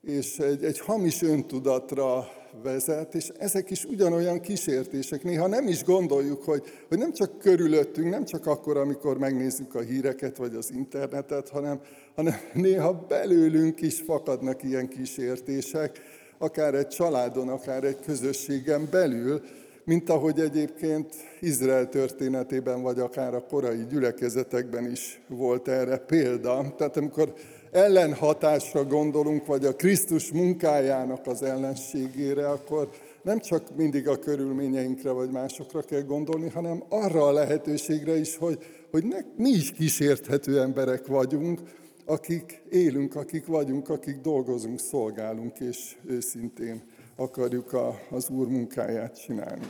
és 0.00 0.38
egy, 0.38 0.64
egy 0.64 0.80
hamis 0.80 1.22
öntudatra 1.22 2.28
vezet, 2.62 3.14
és 3.14 3.28
ezek 3.38 3.70
is 3.70 3.84
ugyanolyan 3.84 4.40
kísértések. 4.40 5.22
Néha 5.22 5.46
nem 5.46 5.68
is 5.68 5.84
gondoljuk, 5.84 6.42
hogy, 6.42 6.62
hogy 6.88 6.98
nem 6.98 7.12
csak 7.12 7.38
körülöttünk, 7.38 8.10
nem 8.10 8.24
csak 8.24 8.46
akkor, 8.46 8.76
amikor 8.76 9.18
megnézzük 9.18 9.74
a 9.74 9.80
híreket 9.80 10.36
vagy 10.36 10.54
az 10.54 10.70
internetet, 10.70 11.48
hanem, 11.48 11.80
hanem 12.14 12.34
néha 12.52 12.92
belőlünk 13.08 13.80
is 13.80 14.00
fakadnak 14.00 14.62
ilyen 14.62 14.88
kísértések, 14.88 16.00
akár 16.38 16.74
egy 16.74 16.88
családon, 16.88 17.48
akár 17.48 17.84
egy 17.84 17.98
közösségen 18.00 18.88
belül, 18.90 19.42
mint 19.84 20.10
ahogy 20.10 20.40
egyébként 20.40 21.14
Izrael 21.40 21.88
történetében, 21.88 22.82
vagy 22.82 22.98
akár 22.98 23.34
a 23.34 23.46
korai 23.46 23.86
gyülekezetekben 23.90 24.90
is 24.90 25.20
volt 25.28 25.68
erre 25.68 25.96
példa. 25.96 26.74
Tehát 26.76 26.96
amikor 26.96 27.34
ellenhatásra 27.74 28.84
gondolunk, 28.84 29.46
vagy 29.46 29.64
a 29.64 29.76
Krisztus 29.76 30.32
munkájának 30.32 31.26
az 31.26 31.42
ellenségére, 31.42 32.48
akkor 32.48 32.88
nem 33.22 33.38
csak 33.38 33.76
mindig 33.76 34.08
a 34.08 34.18
körülményeinkre 34.18 35.10
vagy 35.10 35.30
másokra 35.30 35.82
kell 35.82 36.02
gondolni, 36.02 36.48
hanem 36.48 36.82
arra 36.88 37.26
a 37.26 37.32
lehetőségre 37.32 38.16
is, 38.16 38.36
hogy, 38.36 38.58
hogy 38.90 39.04
ne, 39.04 39.18
mi 39.36 39.48
is 39.48 39.72
kísérthető 39.72 40.60
emberek 40.60 41.06
vagyunk, 41.06 41.60
akik 42.04 42.62
élünk, 42.70 43.14
akik 43.14 43.46
vagyunk, 43.46 43.88
akik 43.88 44.16
dolgozunk, 44.16 44.78
szolgálunk, 44.80 45.58
és 45.60 45.96
őszintén 46.06 46.82
akarjuk 47.16 47.72
a, 47.72 48.00
az 48.10 48.28
Úr 48.28 48.48
munkáját 48.48 49.20
csinálni. 49.20 49.66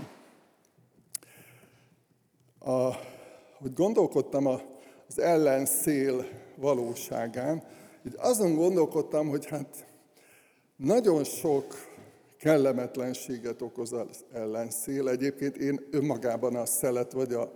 A, 2.58 2.90
hogy 3.58 3.72
gondolkodtam 3.74 4.46
az 4.46 5.18
ellenszél 5.18 6.26
valóságán, 6.56 7.62
így 8.06 8.14
azon 8.16 8.54
gondolkodtam, 8.54 9.28
hogy 9.28 9.46
hát 9.46 9.86
nagyon 10.76 11.24
sok 11.24 11.64
kellemetlenséget 12.38 13.62
okoz 13.62 13.92
az 13.92 14.24
ellenszél. 14.32 15.08
Egyébként 15.08 15.56
én 15.56 15.80
önmagában 15.90 16.56
a 16.56 16.66
szelet 16.66 17.12
vagy 17.12 17.32
a 17.32 17.50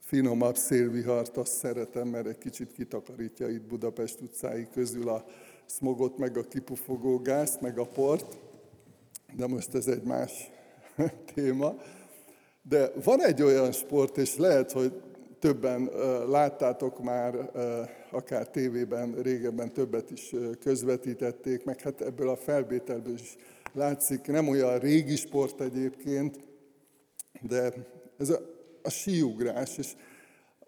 finomabb 0.00 0.56
szélvihart 0.56 1.36
azt 1.36 1.52
szeretem, 1.52 2.08
mert 2.08 2.26
egy 2.26 2.38
kicsit 2.38 2.72
kitakarítja 2.72 3.48
itt 3.48 3.62
Budapest 3.62 4.20
utcái 4.20 4.68
közül 4.72 5.08
a 5.08 5.24
smogot, 5.66 6.18
meg 6.18 6.36
a 6.36 6.42
kipufogó 6.42 7.18
gázt, 7.18 7.60
meg 7.60 7.78
a 7.78 7.86
port. 7.86 8.38
De 9.36 9.46
most 9.46 9.74
ez 9.74 9.86
egy 9.86 10.02
más 10.02 10.50
téma. 11.34 11.74
De 12.62 12.92
van 13.04 13.22
egy 13.22 13.42
olyan 13.42 13.72
sport, 13.72 14.16
és 14.16 14.36
lehet, 14.36 14.72
hogy 14.72 15.02
többen 15.38 15.90
láttátok 16.28 17.02
már, 17.02 17.50
akár 18.12 18.48
tévében 18.48 19.14
régebben 19.22 19.72
többet 19.72 20.10
is 20.10 20.34
közvetítették, 20.60 21.64
meg 21.64 21.80
hát 21.80 22.00
ebből 22.00 22.28
a 22.28 22.36
felvételből 22.36 23.14
is 23.14 23.36
látszik, 23.72 24.26
nem 24.26 24.48
olyan 24.48 24.78
régi 24.78 25.16
sport 25.16 25.60
egyébként, 25.60 26.38
De 27.40 27.72
ez 28.18 28.30
a, 28.30 28.38
a 28.82 28.90
síugrás, 28.90 29.78
és 29.78 29.94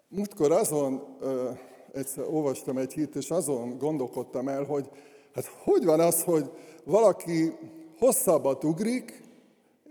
múltkor 0.07 0.51
azon, 0.51 1.17
ö, 1.19 1.49
egyszer 1.93 2.23
olvastam 2.27 2.77
egy 2.77 2.93
hírt, 2.93 3.15
és 3.15 3.31
azon 3.31 3.77
gondolkodtam 3.77 4.47
el, 4.47 4.63
hogy 4.63 4.89
hát 5.33 5.45
hogy 5.45 5.85
van 5.85 5.99
az, 5.99 6.23
hogy 6.23 6.51
valaki 6.83 7.51
hosszabbat 7.97 8.63
ugrik, 8.63 9.23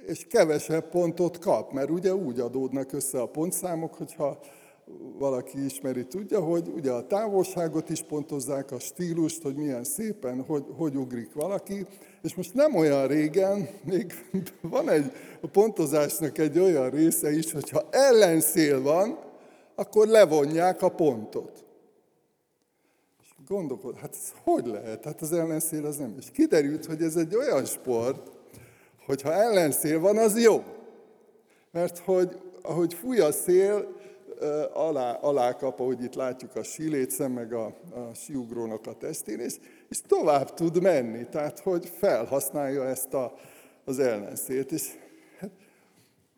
és 0.06 0.26
kevesebb 0.26 0.88
pontot 0.88 1.38
kap, 1.38 1.72
mert 1.72 1.90
ugye 1.90 2.14
úgy 2.14 2.40
adódnak 2.40 2.92
össze 2.92 3.20
a 3.20 3.28
pontszámok, 3.28 3.94
hogyha 3.94 4.38
valaki 5.18 5.64
ismeri, 5.64 6.06
tudja, 6.06 6.40
hogy 6.40 6.68
ugye 6.68 6.90
a 6.90 7.06
távolságot 7.06 7.90
is 7.90 8.02
pontozzák, 8.02 8.70
a 8.70 8.78
stílust, 8.78 9.42
hogy 9.42 9.54
milyen 9.54 9.84
szépen, 9.84 10.44
hogy, 10.44 10.64
hogy 10.76 10.96
ugrik 10.96 11.32
valaki, 11.32 11.86
és 12.22 12.34
most 12.34 12.54
nem 12.54 12.74
olyan 12.74 13.06
régen, 13.06 13.68
még 13.84 14.12
van 14.60 14.88
egy 14.88 15.12
a 15.40 15.46
pontozásnak 15.46 16.38
egy 16.38 16.58
olyan 16.58 16.90
része 16.90 17.32
is, 17.32 17.52
hogyha 17.52 17.88
ellenszél 17.90 18.82
van, 18.82 19.18
akkor 19.74 20.06
levonják 20.06 20.82
a 20.82 20.88
pontot. 20.88 21.64
És 23.22 23.28
gondolkod, 23.48 23.96
hát 23.96 24.10
ez 24.10 24.32
hogy 24.42 24.66
lehet? 24.66 25.04
Hát 25.04 25.20
az 25.20 25.32
ellenszél 25.32 25.86
az 25.86 25.96
nem. 25.96 26.14
És 26.18 26.30
kiderült, 26.32 26.84
hogy 26.84 27.02
ez 27.02 27.16
egy 27.16 27.36
olyan 27.36 27.64
sport, 27.64 28.30
hogyha 29.06 29.32
ellenszél 29.32 30.00
van, 30.00 30.18
az 30.18 30.42
jó. 30.42 30.62
Mert 31.70 31.98
hogy 31.98 32.38
ahogy 32.62 32.94
fúj 32.94 33.20
a 33.20 33.32
szél, 33.32 33.94
alá, 34.72 35.12
alá 35.12 35.56
kap, 35.56 35.80
ahogy 35.80 36.02
itt 36.02 36.14
látjuk 36.14 36.56
a 36.56 36.62
sílécen, 36.62 37.30
meg 37.30 37.52
a, 37.52 37.64
a 37.64 38.14
síugrónak 38.14 38.86
a 38.86 38.92
testén, 38.92 39.40
és, 39.40 39.54
és 39.88 40.00
tovább 40.06 40.54
tud 40.54 40.82
menni, 40.82 41.26
tehát 41.30 41.58
hogy 41.58 41.92
felhasználja 41.98 42.84
ezt 42.84 43.14
a, 43.14 43.34
az 43.84 43.98
ellenszélt. 43.98 44.72
És 44.72 44.88
hát, 45.38 45.50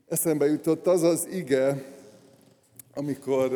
eszembe 0.08 0.46
jutott 0.46 0.86
az 0.86 1.02
az 1.02 1.26
ige, 1.30 1.84
amikor 2.94 3.50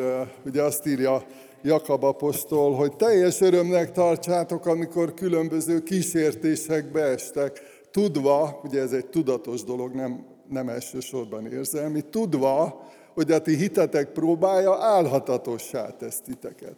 ugye 0.45 0.61
azt 0.61 0.87
írja 0.87 1.25
Jakab 1.63 2.03
apostol, 2.03 2.75
hogy 2.75 2.95
teljes 2.95 3.41
örömnek 3.41 3.91
tartsátok, 3.91 4.65
amikor 4.65 5.13
különböző 5.13 5.83
kísértésekbe 5.83 7.01
estek, 7.01 7.61
tudva, 7.91 8.61
ugye 8.63 8.81
ez 8.81 8.91
egy 8.91 9.05
tudatos 9.05 9.63
dolog, 9.63 9.93
nem, 9.93 10.25
nem 10.49 10.69
elsősorban 10.69 11.51
érzelmi, 11.51 12.01
tudva, 12.01 12.87
hogy 13.13 13.31
a 13.31 13.41
ti 13.41 13.55
hitetek 13.55 14.11
próbája 14.11 14.75
álhatatossá 14.75 15.89
tesz 15.89 16.21
titeket. 16.21 16.75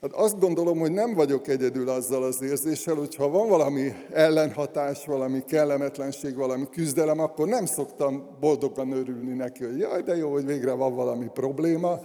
Hát 0.00 0.12
azt 0.12 0.38
gondolom, 0.38 0.78
hogy 0.78 0.92
nem 0.92 1.14
vagyok 1.14 1.48
egyedül 1.48 1.88
azzal 1.88 2.22
az 2.22 2.42
érzéssel, 2.42 2.94
hogyha 2.94 3.28
van 3.28 3.48
valami 3.48 3.92
ellenhatás, 4.12 5.06
valami 5.06 5.44
kellemetlenség, 5.44 6.34
valami 6.34 6.68
küzdelem, 6.70 7.18
akkor 7.18 7.48
nem 7.48 7.66
szoktam 7.66 8.36
boldogan 8.40 8.92
örülni 8.92 9.34
neki, 9.34 9.64
hogy 9.64 9.78
jaj, 9.78 10.02
de 10.02 10.16
jó, 10.16 10.32
hogy 10.32 10.46
végre 10.46 10.72
van 10.72 10.94
valami 10.94 11.26
probléma, 11.32 12.00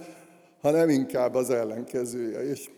hanem 0.60 0.88
inkább 0.88 1.34
az 1.34 1.50
ellenkezője. 1.50 2.50
És 2.50 2.70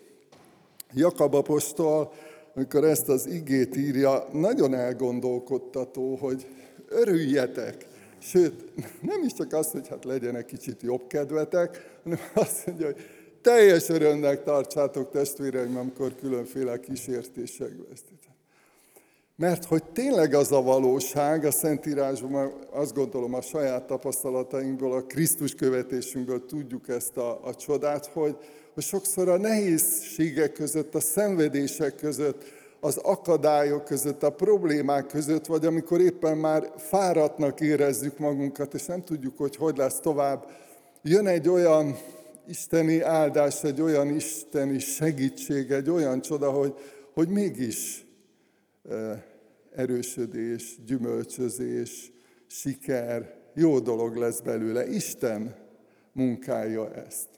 Jakab 0.93 1.35
apostol, 1.35 2.13
amikor 2.55 2.85
ezt 2.85 3.09
az 3.09 3.27
igét 3.27 3.77
írja, 3.77 4.27
nagyon 4.33 4.75
elgondolkodtató, 4.75 6.17
hogy 6.17 6.47
örüljetek, 6.89 7.87
Sőt, 8.25 8.65
nem 9.11 9.23
is 9.23 9.33
csak 9.33 9.53
az, 9.53 9.71
hogy 9.71 9.89
hát 9.89 10.05
legyen 10.05 10.37
egy 10.37 10.45
kicsit 10.45 10.83
jobb 10.83 11.07
kedvetek, 11.07 11.99
hanem 12.03 12.19
azt 12.35 12.67
mondja, 12.67 12.87
hogy 12.87 12.97
teljes 13.43 13.89
örömnek 13.89 14.43
tartsátok 14.43 15.11
testvéreim, 15.11 15.77
amikor 15.77 16.15
különféle 16.15 16.81
kísértések 16.81 17.71
vesztitek. 17.89 18.33
Mert 19.37 19.65
hogy 19.65 19.85
tényleg 19.85 20.35
az 20.35 20.53
a 20.53 20.63
valóság, 20.63 21.45
a 21.45 21.51
Szentírásban 21.51 22.53
azt 22.71 22.95
gondolom 22.95 23.35
a 23.35 23.41
saját 23.41 23.87
tapasztalatainkból, 23.87 24.93
a 24.93 25.03
Krisztus 25.03 25.55
követésünkből 25.55 26.47
tudjuk 26.47 26.89
ezt 26.89 27.17
a, 27.17 27.45
a 27.45 27.55
csodát, 27.55 28.07
hogy, 28.07 28.37
hogy 28.75 28.83
sokszor 28.83 29.29
a 29.29 29.37
nehézségek 29.37 30.53
között, 30.53 30.95
a 30.95 31.01
szenvedések 31.01 31.95
között, 31.95 32.45
az 32.85 32.97
akadályok 32.97 33.85
között, 33.85 34.23
a 34.23 34.31
problémák 34.31 35.07
között, 35.07 35.47
vagy 35.47 35.67
amikor 35.67 36.01
éppen 36.01 36.37
már 36.37 36.73
fáradtnak 36.77 37.61
érezzük 37.61 38.19
magunkat, 38.19 38.75
és 38.75 38.87
nem 38.87 39.05
tudjuk, 39.05 39.39
hogy 39.39 39.57
hogy 39.57 39.77
lesz 39.77 40.01
tovább, 40.01 40.47
jön 41.03 41.27
egy 41.27 41.49
olyan 41.49 41.97
isteni 42.47 43.01
áldás, 43.01 43.63
egy 43.63 43.81
olyan 43.81 44.09
isteni 44.09 44.79
segítség, 44.79 45.71
egy 45.71 45.91
olyan 45.91 46.21
csoda, 46.21 46.51
hogy, 46.51 46.75
hogy 47.15 47.29
mégis 47.29 48.07
erősödés, 49.75 50.79
gyümölcsözés, 50.87 52.13
siker, 52.47 53.35
jó 53.55 53.79
dolog 53.79 54.17
lesz 54.17 54.41
belőle. 54.41 54.87
Isten 54.87 55.55
munkálja 56.13 56.95
ezt. 56.95 57.29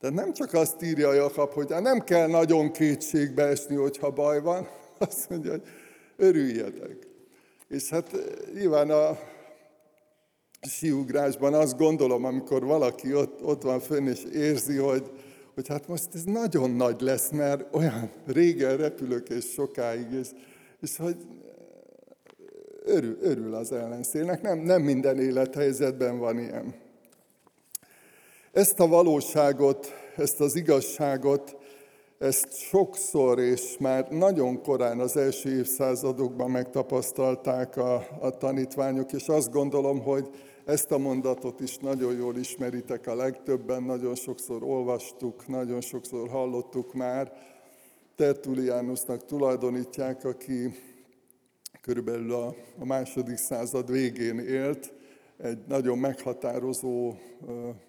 Tehát 0.00 0.16
nem 0.16 0.32
csak 0.32 0.52
azt 0.52 0.82
írja 0.82 1.12
Jakab, 1.12 1.52
hogy 1.52 1.68
nem 1.68 2.00
kell 2.00 2.26
nagyon 2.26 2.72
kétségbe 2.72 3.42
esni, 3.42 3.74
hogyha 3.74 4.10
baj 4.10 4.40
van, 4.40 4.68
azt 4.98 5.30
mondja, 5.30 5.50
hogy 5.50 5.62
örüljetek. 6.16 6.96
És 7.68 7.88
hát 7.88 8.14
eh, 8.14 8.20
nyilván 8.54 8.90
a 8.90 9.18
siugrásban 10.68 11.54
azt 11.54 11.76
gondolom, 11.76 12.24
amikor 12.24 12.64
valaki 12.64 13.14
ott, 13.14 13.42
ott 13.42 13.62
van 13.62 13.80
fönn 13.80 14.06
és 14.06 14.24
érzi, 14.32 14.76
hogy, 14.76 15.10
hogy 15.54 15.68
hát 15.68 15.88
most 15.88 16.08
ez 16.14 16.24
nagyon 16.24 16.70
nagy 16.70 17.00
lesz, 17.00 17.30
mert 17.30 17.74
olyan 17.74 18.10
régen 18.26 18.76
repülök 18.76 19.28
és 19.28 19.44
sokáig, 19.44 20.12
és, 20.12 20.28
és 20.80 20.96
hogy 20.96 21.16
örül, 22.84 23.18
örül 23.20 23.54
az 23.54 23.72
ellenszélnek. 23.72 24.42
Nem, 24.42 24.58
nem 24.58 24.82
minden 24.82 25.18
élethelyzetben 25.18 26.18
van 26.18 26.38
ilyen. 26.38 26.74
Ezt 28.52 28.80
a 28.80 28.86
valóságot, 28.86 29.92
ezt 30.16 30.40
az 30.40 30.56
igazságot, 30.56 31.56
ezt 32.18 32.56
sokszor 32.56 33.38
és 33.38 33.76
már 33.78 34.08
nagyon 34.08 34.62
korán 34.62 35.00
az 35.00 35.16
első 35.16 35.56
évszázadokban 35.56 36.50
megtapasztalták 36.50 37.76
a, 37.76 37.94
a 38.20 38.30
tanítványok, 38.30 39.12
és 39.12 39.28
azt 39.28 39.52
gondolom, 39.52 40.00
hogy 40.02 40.28
ezt 40.64 40.90
a 40.90 40.98
mondatot 40.98 41.60
is 41.60 41.76
nagyon 41.76 42.16
jól 42.16 42.36
ismeritek 42.36 43.06
a 43.06 43.14
legtöbben, 43.14 43.82
nagyon 43.82 44.14
sokszor 44.14 44.62
olvastuk, 44.62 45.46
nagyon 45.46 45.80
sokszor 45.80 46.28
hallottuk 46.28 46.94
már. 46.94 47.32
Tertuliánusnak 48.16 49.24
tulajdonítják, 49.24 50.24
aki 50.24 50.74
körülbelül 51.80 52.32
a, 52.32 52.54
a 52.78 52.84
második 52.84 53.36
század 53.36 53.90
végén 53.90 54.38
élt, 54.38 54.92
egy 55.42 55.58
nagyon 55.68 55.98
meghatározó 55.98 57.14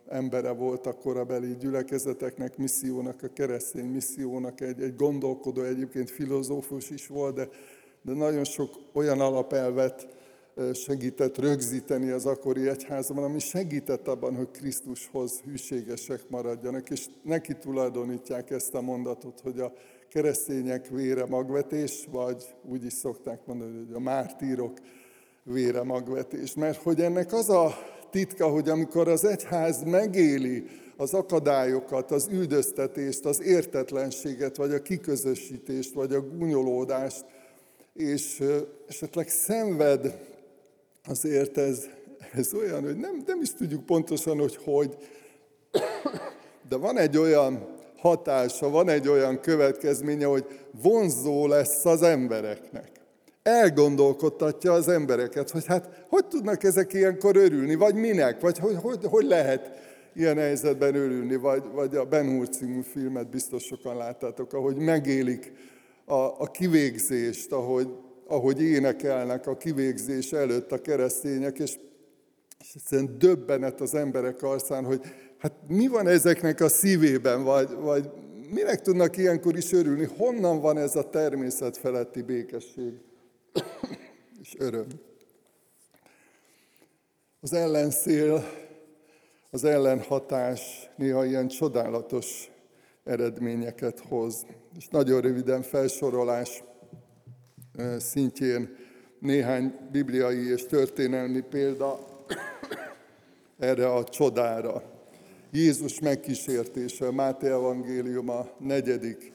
embere 0.08 0.52
volt 0.52 0.86
a 0.86 0.94
korabeli 0.94 1.56
gyülekezeteknek, 1.60 2.58
missziónak, 2.58 3.24
a 3.24 3.28
keresztény 3.34 3.86
missziónak, 3.86 4.62
egy, 4.62 4.82
egy 4.82 4.96
gondolkodó, 4.96 5.62
egyébként 5.62 6.10
filozófus 6.10 6.90
is 6.90 7.08
volt, 7.08 7.36
de, 7.36 7.48
de 8.02 8.14
nagyon 8.14 8.44
sok 8.44 8.70
olyan 8.94 9.20
alapelvet 9.20 10.08
segített 10.74 11.38
rögzíteni 11.38 12.10
az 12.10 12.26
akkori 12.26 12.68
egyházban, 12.68 13.24
ami 13.24 13.40
segített 13.40 14.08
abban, 14.08 14.36
hogy 14.36 14.52
Krisztushoz 14.52 15.40
hűségesek 15.40 16.30
maradjanak, 16.30 16.90
és 16.90 17.06
neki 17.24 17.56
tulajdonítják 17.56 18.50
ezt 18.50 18.74
a 18.74 18.82
mondatot, 18.82 19.40
hogy 19.40 19.60
a 19.60 19.74
keresztények 20.10 20.88
vére 20.88 21.26
magvetés, 21.26 22.08
vagy 22.12 22.56
úgy 22.70 22.86
is 22.86 22.94
szokták 22.94 23.46
mondani, 23.46 23.78
hogy 23.78 23.96
a 23.96 24.00
mártírok 24.00 24.74
vére 25.44 25.84
magvetés. 25.84 26.54
Mert 26.54 26.82
hogy 26.82 27.02
ennek 27.02 27.34
az 27.34 27.50
a 27.50 27.78
titka, 28.12 28.48
hogy 28.48 28.70
amikor 28.70 29.08
az 29.08 29.26
egyház 29.26 29.84
megéli 29.84 30.66
az 30.98 31.14
akadályokat, 31.14 32.12
az 32.12 32.28
üldöztetést, 32.32 33.26
az 33.26 33.42
értetlenséget, 33.42 34.58
vagy 34.58 34.74
a 34.74 34.82
kiközösítést, 34.82 35.94
vagy 35.94 36.14
a 36.14 36.22
gúnyolódást, 36.22 37.26
és 37.94 38.44
esetleg 38.88 39.30
szenved, 39.30 40.20
azért 41.06 41.58
ez, 41.58 41.86
ez 42.34 42.54
olyan, 42.54 42.84
hogy 42.84 42.98
nem, 42.98 43.24
nem 43.26 43.42
is 43.42 43.54
tudjuk 43.54 43.86
pontosan, 43.86 44.38
hogy 44.40 44.56
hogy, 44.64 44.98
de 46.70 46.76
van 46.76 46.98
egy 46.98 47.18
olyan 47.18 47.68
hatása, 47.98 48.70
van 48.70 48.90
egy 48.90 49.08
olyan 49.08 49.40
következménye, 49.40 50.26
hogy 50.26 50.46
vonzó 50.82 51.48
lesz 51.48 51.86
az 51.86 52.02
embereknek 52.02 53.01
elgondolkodtatja 53.44 54.74
az 54.74 54.88
embereket, 54.88 55.50
hogy 55.50 55.66
hát 55.66 56.06
hogy 56.10 56.28
tudnak 56.28 56.64
ezek 56.64 56.94
ilyenkor 56.94 57.36
örülni, 57.36 57.76
vagy 57.76 57.96
minek, 57.96 58.42
vagy 58.42 58.58
hogy, 58.58 58.76
hogy, 58.82 59.00
hogy 59.04 59.26
lehet 59.26 59.72
ilyen 60.14 60.38
helyzetben 60.38 60.96
örülni, 60.96 61.36
vagy, 61.36 61.64
vagy 61.74 61.96
a 61.96 62.06
Ben 62.06 62.30
Hur 62.30 62.50
című 62.50 62.82
filmet 62.82 63.30
biztos 63.30 63.64
sokan 63.64 63.98
láttátok, 63.98 64.54
ahogy 64.54 64.76
megélik 64.76 65.52
a, 66.06 66.14
a 66.14 66.52
kivégzést, 66.52 67.52
ahogy, 67.52 67.88
ahogy 68.28 68.62
énekelnek 68.62 69.48
a 69.48 69.58
kivégzés 69.58 70.32
előtt 70.32 70.72
a 70.72 70.82
keresztények, 70.82 71.60
és, 71.60 71.78
és 72.60 72.72
egyszerűen 72.76 73.16
döbbenet 73.18 73.82
az 73.82 73.96
emberek 73.96 74.44
arcán, 74.44 74.86
hogy 74.86 75.02
hát 75.38 75.54
mi 75.68 75.88
van 75.88 76.08
ezeknek 76.08 76.62
a 76.62 76.70
szívében, 76.70 77.44
vagy, 77.44 77.70
vagy 77.80 78.10
minek 78.54 78.82
tudnak 78.82 79.18
ilyenkor 79.18 79.58
is 79.58 79.72
örülni, 79.72 80.08
honnan 80.18 80.62
van 80.62 80.78
ez 80.78 80.96
a 80.96 81.10
természet 81.10 81.78
feletti 81.78 82.22
békesség 82.22 82.94
és 84.42 84.56
öröm. 84.58 84.88
Az 87.40 87.54
ellenszél, 87.54 88.44
az 89.50 89.64
ellenhatás 89.64 90.90
néha 90.96 91.26
ilyen 91.26 91.48
csodálatos 91.48 92.52
eredményeket 93.04 94.00
hoz. 94.00 94.46
És 94.78 94.88
nagyon 94.88 95.22
röviden 95.22 95.62
felsorolás 95.62 96.64
szintjén 97.98 98.76
néhány 99.20 99.74
bibliai 99.92 100.52
és 100.52 100.66
történelmi 100.66 101.42
példa 101.42 102.00
erre 103.60 103.94
a 103.94 104.04
csodára. 104.04 104.84
Jézus 105.52 106.00
megkísértése, 106.00 107.12
Máté 107.12 107.48
Evangélium 107.48 108.30
a 108.30 108.50
negyedik 108.60 109.34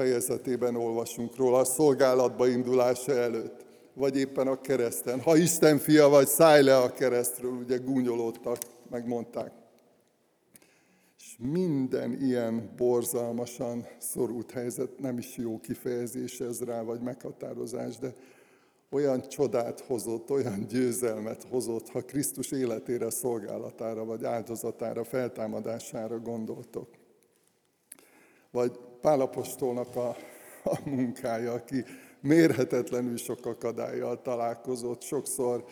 fejezetében 0.00 0.76
olvasunk 0.76 1.36
róla, 1.36 1.58
a 1.58 1.64
szolgálatba 1.64 2.46
indulása 2.46 3.12
előtt, 3.12 3.64
vagy 3.94 4.16
éppen 4.16 4.46
a 4.46 4.60
kereszten. 4.60 5.20
Ha 5.20 5.36
Isten 5.36 5.78
fia 5.78 6.08
vagy, 6.08 6.26
szállj 6.26 6.62
le 6.62 6.76
a 6.76 6.92
keresztről, 6.92 7.52
ugye 7.52 7.76
gúnyolódtak, 7.76 8.58
megmondták. 8.90 9.52
És 11.18 11.36
minden 11.38 12.22
ilyen 12.22 12.70
borzalmasan 12.76 13.86
szorult 13.98 14.50
helyzet, 14.50 14.98
nem 14.98 15.18
is 15.18 15.36
jó 15.36 15.60
kifejezés 15.60 16.40
ez 16.40 16.60
rá, 16.60 16.82
vagy 16.82 17.00
meghatározás, 17.00 17.98
de 17.98 18.12
olyan 18.90 19.28
csodát 19.28 19.80
hozott, 19.80 20.30
olyan 20.30 20.66
győzelmet 20.68 21.46
hozott, 21.50 21.88
ha 21.88 22.00
Krisztus 22.00 22.50
életére, 22.50 23.10
szolgálatára, 23.10 24.04
vagy 24.04 24.24
áldozatára, 24.24 25.04
feltámadására 25.04 26.18
gondoltok. 26.18 26.88
Vagy 28.50 28.78
Pálapostolnak 29.00 29.96
a, 29.96 30.16
a 30.64 30.78
munkája, 30.84 31.52
aki 31.52 31.84
mérhetetlenül 32.20 33.16
sok 33.16 33.46
akadályjal 33.46 34.22
találkozott, 34.22 35.02
sokszor 35.02 35.64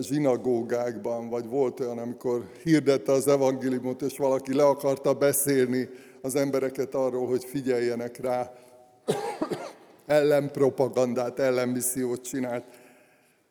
zsinagógákban, 0.00 1.28
vagy 1.28 1.46
volt 1.48 1.80
olyan, 1.80 1.98
amikor 1.98 2.50
hirdette 2.62 3.12
az 3.12 3.28
evangéliumot, 3.28 4.02
és 4.02 4.16
valaki 4.16 4.54
le 4.54 4.64
akarta 4.64 5.14
beszélni 5.14 5.88
az 6.22 6.34
embereket 6.34 6.94
arról, 6.94 7.26
hogy 7.26 7.44
figyeljenek 7.44 8.16
rá, 8.20 8.52
ellenpropagandát, 10.06 11.38
ellenmissziót 11.38 12.22
csinált. 12.22 12.64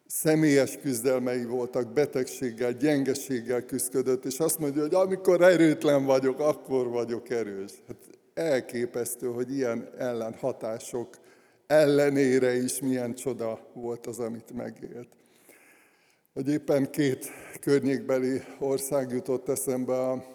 Személyes 0.07 0.77
küzdelmei 0.77 1.45
voltak, 1.45 1.93
betegséggel, 1.93 2.71
gyengeséggel 2.71 3.65
küzdött, 3.65 4.25
és 4.25 4.39
azt 4.39 4.59
mondja, 4.59 4.81
hogy 4.81 4.93
amikor 4.93 5.41
erőtlen 5.41 6.05
vagyok, 6.05 6.39
akkor 6.39 6.89
vagyok 6.89 7.29
erős. 7.29 7.71
Hát 7.87 7.97
elképesztő, 8.33 9.27
hogy 9.27 9.51
ilyen 9.53 9.89
ellenhatások 9.97 11.17
ellenére 11.67 12.55
is 12.55 12.79
milyen 12.79 13.13
csoda 13.13 13.59
volt 13.73 14.07
az, 14.07 14.19
amit 14.19 14.53
megélt. 14.53 15.07
Hogy 16.33 16.49
éppen 16.49 16.89
két 16.89 17.31
környékbeli 17.61 18.41
ország 18.59 19.11
jutott 19.11 19.49
eszembe 19.49 19.99
a 19.99 20.25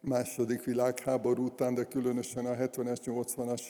második 0.00 0.64
világháború 0.64 1.44
után, 1.44 1.74
de 1.74 1.84
különösen 1.84 2.46
a 2.46 2.54
70-es, 2.54 2.98
80-as 3.04 3.62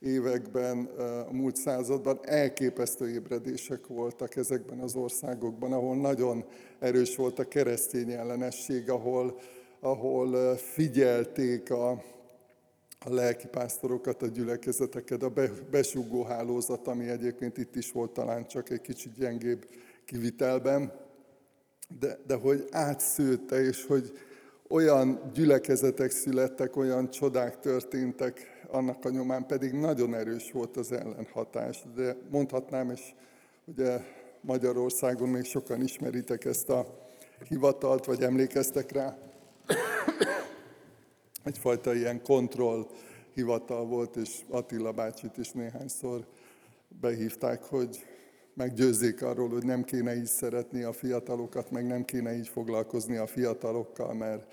években, 0.00 0.84
a 1.28 1.32
múlt 1.32 1.56
században 1.56 2.18
elképesztő 2.22 3.08
ébredések 3.08 3.86
voltak 3.86 4.36
ezekben 4.36 4.78
az 4.78 4.94
országokban, 4.94 5.72
ahol 5.72 5.96
nagyon 5.96 6.44
erős 6.78 7.16
volt 7.16 7.38
a 7.38 7.48
keresztény 7.48 8.10
ellenesség, 8.10 8.90
ahol, 8.90 9.38
ahol 9.80 10.56
figyelték 10.56 11.70
a, 11.70 12.02
a 13.04 13.14
lelkipásztorokat, 13.14 14.22
a 14.22 14.26
gyülekezeteket, 14.26 15.22
a 15.22 15.32
besugó 15.70 16.22
hálózat, 16.22 16.88
ami 16.88 17.08
egyébként 17.08 17.58
itt 17.58 17.76
is 17.76 17.92
volt 17.92 18.10
talán 18.10 18.46
csak 18.46 18.70
egy 18.70 18.80
kicsit 18.80 19.14
gyengébb 19.14 19.66
kivitelben, 20.04 20.92
de, 22.00 22.18
de 22.26 22.34
hogy 22.34 22.66
átszőtte, 22.70 23.60
és 23.60 23.86
hogy 23.86 24.12
olyan 24.68 25.30
gyülekezetek 25.34 26.10
születtek, 26.10 26.76
olyan 26.76 27.10
csodák 27.10 27.58
történtek, 27.58 28.60
annak 28.68 29.04
a 29.04 29.10
nyomán 29.10 29.46
pedig 29.46 29.72
nagyon 29.72 30.14
erős 30.14 30.52
volt 30.52 30.76
az 30.76 30.92
ellenhatás. 30.92 31.82
De 31.94 32.16
mondhatnám, 32.30 32.90
és 32.90 33.00
ugye 33.64 34.00
Magyarországon 34.40 35.28
még 35.28 35.44
sokan 35.44 35.82
ismeritek 35.82 36.44
ezt 36.44 36.68
a 36.68 36.86
hivatalt, 37.48 38.04
vagy 38.04 38.22
emlékeztek 38.22 38.92
rá, 38.92 39.18
egyfajta 41.44 41.94
ilyen 41.94 42.22
kontroll 42.22 42.86
hivatal 43.34 43.86
volt, 43.86 44.16
és 44.16 44.40
Attila 44.48 44.92
bácsit 44.92 45.36
is 45.36 45.50
néhányszor 45.50 46.26
behívták, 47.00 47.62
hogy 47.62 48.06
meggyőzzék 48.54 49.22
arról, 49.22 49.48
hogy 49.48 49.64
nem 49.64 49.84
kéne 49.84 50.16
így 50.16 50.26
szeretni 50.26 50.82
a 50.82 50.92
fiatalokat, 50.92 51.70
meg 51.70 51.86
nem 51.86 52.04
kéne 52.04 52.36
így 52.36 52.48
foglalkozni 52.48 53.16
a 53.16 53.26
fiatalokkal, 53.26 54.14
mert 54.14 54.46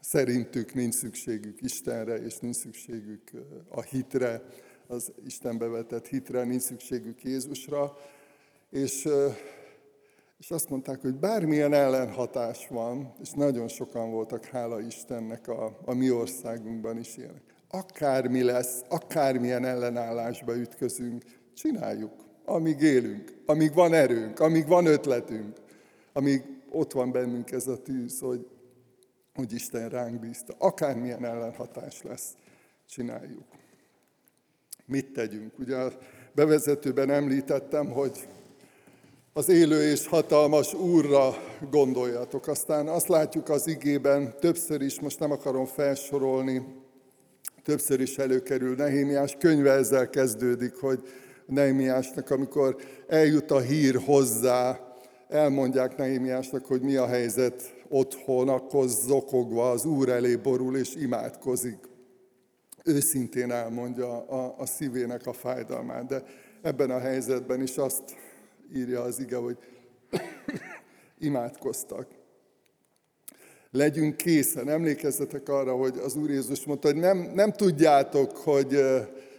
Szerintük 0.00 0.74
nincs 0.74 0.94
szükségük 0.94 1.62
Istenre, 1.62 2.14
és 2.14 2.36
nincs 2.36 2.56
szükségük 2.56 3.30
a 3.68 3.82
hitre, 3.82 4.42
az 4.86 5.12
Istenbe 5.26 5.66
vetett 5.66 6.06
hitre, 6.06 6.44
nincs 6.44 6.62
szükségük 6.62 7.22
Jézusra. 7.22 7.96
És, 8.70 9.08
és 10.40 10.50
azt 10.50 10.68
mondták, 10.68 11.00
hogy 11.00 11.14
bármilyen 11.14 11.72
ellenhatás 11.72 12.68
van, 12.68 13.12
és 13.20 13.30
nagyon 13.30 13.68
sokan 13.68 14.10
voltak, 14.10 14.44
hála 14.44 14.80
Istennek 14.80 15.48
a, 15.48 15.78
a 15.84 15.94
mi 15.94 16.10
országunkban 16.10 16.98
is 16.98 17.16
ilyenek. 17.16 17.42
Akármi 17.70 18.42
lesz, 18.42 18.82
akármilyen 18.88 19.64
ellenállásba 19.64 20.56
ütközünk, 20.56 21.24
csináljuk, 21.54 22.12
amíg 22.44 22.80
élünk, 22.80 23.32
amíg 23.46 23.74
van 23.74 23.92
erőnk, 23.92 24.40
amíg 24.40 24.66
van 24.66 24.86
ötletünk, 24.86 25.56
amíg 26.12 26.42
ott 26.70 26.92
van 26.92 27.12
bennünk 27.12 27.50
ez 27.50 27.66
a 27.66 27.82
tűz, 27.82 28.20
hogy 28.20 28.46
hogy 29.34 29.52
Isten 29.52 29.88
ránk 29.88 30.20
bízta. 30.20 30.54
Akármilyen 30.58 31.24
ellenhatás 31.24 32.02
lesz, 32.02 32.34
csináljuk. 32.88 33.44
Mit 34.86 35.12
tegyünk? 35.12 35.58
Ugye 35.58 35.76
a 35.76 35.92
bevezetőben 36.32 37.10
említettem, 37.10 37.90
hogy 37.90 38.28
az 39.32 39.48
élő 39.48 39.90
és 39.90 40.06
hatalmas 40.06 40.74
Úrra 40.74 41.34
gondoljatok. 41.70 42.46
Aztán 42.46 42.88
azt 42.88 43.08
látjuk 43.08 43.48
az 43.48 43.66
igében 43.66 44.34
többször 44.40 44.80
is, 44.80 45.00
most 45.00 45.18
nem 45.18 45.30
akarom 45.30 45.64
felsorolni, 45.64 46.62
többször 47.62 48.00
is 48.00 48.18
előkerül 48.18 48.74
Nehémiás 48.74 49.36
könyve 49.38 49.70
ezzel 49.70 50.10
kezdődik, 50.10 50.74
hogy 50.74 51.02
Nehémiásnak, 51.46 52.30
amikor 52.30 52.76
eljut 53.08 53.50
a 53.50 53.60
hír 53.60 53.96
hozzá, 54.04 54.80
elmondják 55.28 55.96
Nehémiásnak, 55.96 56.66
hogy 56.66 56.80
mi 56.80 56.96
a 56.96 57.06
helyzet 57.06 57.74
otthon, 57.88 58.48
akkor 58.48 58.86
zokogva 58.86 59.70
az 59.70 59.84
Úr 59.84 60.08
elé 60.08 60.36
borul 60.36 60.76
és 60.76 60.94
imádkozik. 60.94 61.78
Őszintén 62.84 63.50
elmondja 63.50 64.26
a, 64.26 64.54
a 64.58 64.66
szívének 64.66 65.26
a 65.26 65.32
fájdalmát, 65.32 66.06
de 66.06 66.22
ebben 66.62 66.90
a 66.90 66.98
helyzetben 66.98 67.62
is 67.62 67.76
azt 67.76 68.02
írja 68.74 69.02
az 69.02 69.20
ige, 69.20 69.36
hogy 69.36 69.58
imádkoztak. 71.18 72.06
Legyünk 73.70 74.16
készen. 74.16 74.68
Emlékezzetek 74.68 75.48
arra, 75.48 75.76
hogy 75.76 75.98
az 76.04 76.16
Úr 76.16 76.30
Jézus 76.30 76.64
mondta, 76.64 76.88
hogy 76.88 76.96
nem, 76.96 77.18
nem 77.34 77.52
tudjátok, 77.52 78.36
hogy 78.36 78.84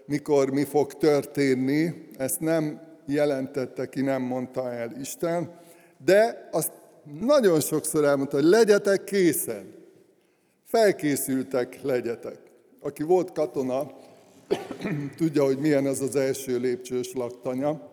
mikor 0.05 0.49
mi 0.49 0.63
fog 0.63 0.93
történni, 0.93 2.07
ezt 2.17 2.39
nem 2.39 2.81
jelentette 3.05 3.89
ki, 3.89 4.01
nem 4.01 4.21
mondta 4.21 4.71
el 4.71 4.91
Isten, 4.99 5.59
de 6.05 6.49
azt 6.51 6.71
nagyon 7.19 7.59
sokszor 7.59 8.05
elmondta, 8.05 8.35
hogy 8.35 8.45
legyetek 8.45 9.03
készen. 9.03 9.73
Felkészültek 10.65 11.81
legyetek. 11.81 12.37
Aki 12.79 13.03
volt 13.03 13.31
katona, 13.31 13.91
tudja, 15.17 15.43
hogy 15.43 15.57
milyen 15.57 15.87
ez 15.87 16.01
az 16.01 16.15
első 16.15 16.57
lépcsős 16.57 17.13
laktanya. 17.13 17.90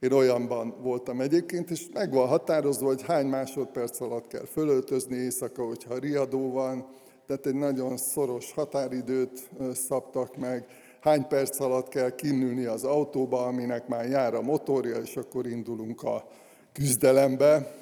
Én 0.00 0.12
olyanban 0.12 0.74
voltam 0.82 1.20
egyébként, 1.20 1.70
és 1.70 1.86
meg 1.92 2.12
van 2.12 2.28
határozva, 2.28 2.86
hogy 2.86 3.02
hány 3.02 3.26
másodperc 3.26 4.00
alatt 4.00 4.26
kell 4.26 4.44
fölöltözni 4.44 5.16
éjszaka, 5.16 5.64
hogyha 5.64 5.98
riadó 5.98 6.52
van, 6.52 6.86
tehát 7.26 7.46
egy 7.46 7.54
nagyon 7.54 7.96
szoros 7.96 8.52
határidőt 8.52 9.50
szabtak 9.72 10.36
meg, 10.36 10.66
hány 11.00 11.26
perc 11.26 11.60
alatt 11.60 11.88
kell 11.88 12.14
kinnülni 12.14 12.64
az 12.64 12.84
autóba, 12.84 13.46
aminek 13.46 13.88
már 13.88 14.08
jár 14.08 14.34
a 14.34 14.42
motorja, 14.42 14.96
és 14.96 15.16
akkor 15.16 15.46
indulunk 15.46 16.02
a 16.02 16.28
küzdelembe. 16.72 17.74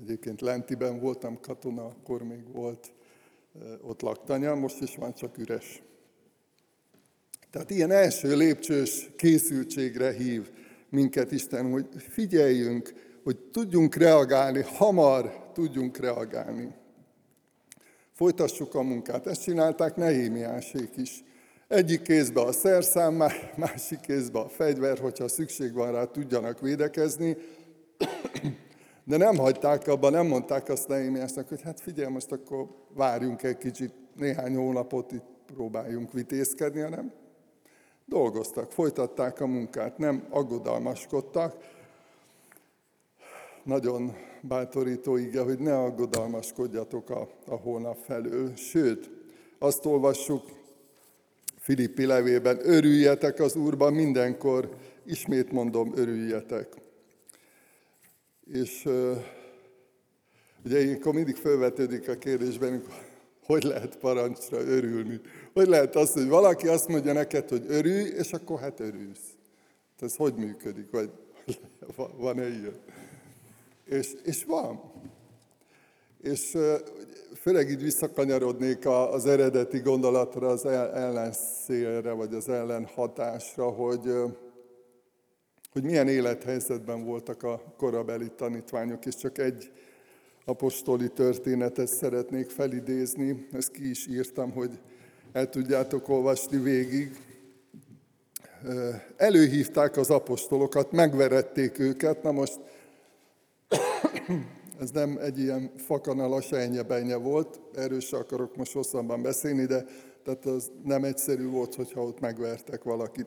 Egyébként 0.00 0.40
Lentiben 0.40 1.00
voltam 1.00 1.40
katona, 1.40 1.84
akkor 1.84 2.22
még 2.22 2.52
volt 2.52 2.92
ott 3.82 4.00
laktanya, 4.00 4.54
most 4.54 4.80
is 4.80 4.96
van 4.96 5.14
csak 5.14 5.38
üres. 5.38 5.82
Tehát 7.50 7.70
ilyen 7.70 7.90
első 7.90 8.36
lépcsős 8.36 9.10
készültségre 9.16 10.12
hív 10.12 10.50
minket 10.90 11.32
Isten, 11.32 11.70
hogy 11.70 11.86
figyeljünk, 11.96 12.92
hogy 13.24 13.38
tudjunk 13.38 13.94
reagálni, 13.94 14.62
hamar 14.62 15.50
tudjunk 15.52 15.96
reagálni. 15.96 16.74
Folytassuk 18.12 18.74
a 18.74 18.82
munkát. 18.82 19.26
Ezt 19.26 19.42
csinálták 19.42 19.96
Nehémiásék 19.96 20.96
is. 20.96 21.24
Egyik 21.68 22.02
kézbe 22.02 22.40
a 22.40 22.52
szerszám, 22.52 23.14
másik 23.56 24.00
kézbe 24.00 24.38
a 24.38 24.48
fegyver, 24.48 24.98
hogyha 24.98 25.28
szükség 25.28 25.72
van 25.72 25.92
rá, 25.92 26.04
tudjanak 26.04 26.60
védekezni 26.60 27.36
De 29.04 29.16
nem 29.16 29.36
hagyták 29.36 29.88
abba, 29.88 30.10
nem 30.10 30.26
mondták 30.26 30.68
azt 30.68 30.88
Nehémiásnak, 30.88 31.48
hogy 31.48 31.62
hát 31.62 31.80
figyelj, 31.80 32.12
most 32.12 32.32
akkor 32.32 32.68
várjunk 32.94 33.42
egy 33.42 33.58
kicsit, 33.58 33.92
néhány 34.16 34.56
hónapot 34.56 35.12
itt 35.12 35.24
próbáljunk 35.46 36.12
vitézkedni, 36.12 36.80
hanem 36.80 37.12
dolgoztak, 38.10 38.72
folytatták 38.72 39.40
a 39.40 39.46
munkát, 39.46 39.98
nem 39.98 40.26
aggodalmaskodtak. 40.30 41.56
Nagyon 43.62 44.16
bátorító 44.40 45.16
ige, 45.16 45.40
hogy 45.40 45.58
ne 45.58 45.78
aggodalmaskodjatok 45.78 47.10
a, 47.10 47.28
a 47.46 47.54
holnap 47.54 47.96
felől. 48.04 48.56
Sőt, 48.56 49.10
azt 49.58 49.84
olvassuk 49.84 50.42
Filippi 51.58 52.04
levében, 52.04 52.58
örüljetek 52.62 53.40
az 53.40 53.56
Úrban 53.56 53.92
mindenkor, 53.92 54.76
ismét 55.04 55.52
mondom, 55.52 55.92
örüljetek. 55.94 56.74
És 58.52 58.88
ugye 60.64 60.82
ilyenkor 60.82 61.14
mindig 61.14 61.36
felvetődik 61.36 62.08
a 62.08 62.14
kérdésben, 62.14 62.82
hogy 63.44 63.62
lehet 63.62 63.98
parancsra 63.98 64.60
örülni. 64.60 65.20
Hogy 65.52 65.66
lehet 65.66 65.96
az, 65.96 66.12
hogy 66.12 66.28
valaki 66.28 66.68
azt 66.68 66.88
mondja 66.88 67.12
neked, 67.12 67.48
hogy 67.48 67.64
örülj, 67.68 68.08
és 68.08 68.32
akkor 68.32 68.60
hát 68.60 68.80
örülsz. 68.80 69.34
Ez 70.00 70.16
hogy 70.16 70.34
működik? 70.34 70.90
Vagy 70.90 71.10
van-e 72.16 72.48
ilyen? 72.48 72.78
És, 73.84 74.12
és 74.24 74.44
van. 74.44 74.80
És 76.22 76.56
főleg 77.40 77.70
így 77.70 77.82
visszakanyarodnék 77.82 78.86
az 78.86 79.26
eredeti 79.26 79.78
gondolatra, 79.78 80.48
az 80.48 80.66
ellenszélre, 80.66 82.12
vagy 82.12 82.34
az 82.34 82.48
ellenhatásra, 82.48 83.68
hogy, 83.68 84.12
hogy 85.72 85.82
milyen 85.82 86.08
élethelyzetben 86.08 87.04
voltak 87.04 87.42
a 87.42 87.74
korabeli 87.76 88.30
tanítványok, 88.36 89.06
és 89.06 89.16
csak 89.16 89.38
egy 89.38 89.72
apostoli 90.44 91.08
történetet 91.08 91.88
szeretnék 91.88 92.50
felidézni, 92.50 93.46
ezt 93.52 93.70
ki 93.70 93.90
is 93.90 94.06
írtam, 94.06 94.52
hogy 94.52 94.78
el 95.32 95.48
tudjátok 95.48 96.08
olvasni 96.08 96.58
végig. 96.58 97.16
Előhívták 99.16 99.96
az 99.96 100.10
apostolokat, 100.10 100.92
megverették 100.92 101.78
őket, 101.78 102.22
na 102.22 102.32
most 102.32 102.60
ez 104.80 104.90
nem 104.90 105.18
egy 105.20 105.38
ilyen 105.38 105.72
fakanala 105.76 106.40
sejnye 106.40 107.16
volt, 107.16 107.60
erről 107.74 108.00
se 108.00 108.16
akarok 108.16 108.56
most 108.56 108.72
hosszabban 108.72 109.22
beszélni, 109.22 109.64
de 109.64 109.84
tehát 110.24 110.46
az 110.46 110.70
nem 110.84 111.04
egyszerű 111.04 111.48
volt, 111.48 111.74
hogyha 111.74 112.02
ott 112.02 112.20
megvertek 112.20 112.82
valakit. 112.82 113.26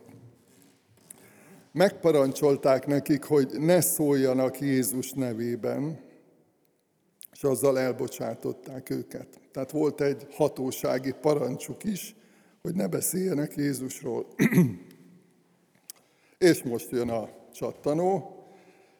Megparancsolták 1.72 2.86
nekik, 2.86 3.24
hogy 3.24 3.52
ne 3.60 3.82
szóljanak 3.82 4.60
Jézus 4.60 5.12
nevében, 5.12 6.00
és 7.34 7.44
azzal 7.44 7.80
elbocsátották 7.80 8.90
őket. 8.90 9.28
Tehát 9.52 9.72
volt 9.72 10.02
egy 10.02 10.28
hatósági 10.32 11.12
parancsuk 11.22 11.84
is, 11.84 12.16
hogy 12.62 12.76
ne 12.76 12.88
beszéljenek 12.88 13.56
Jézusról. 13.56 14.26
és 16.38 16.64
most 16.64 16.92
jön 16.92 17.10
a 17.10 17.30
csattanó. 17.54 18.38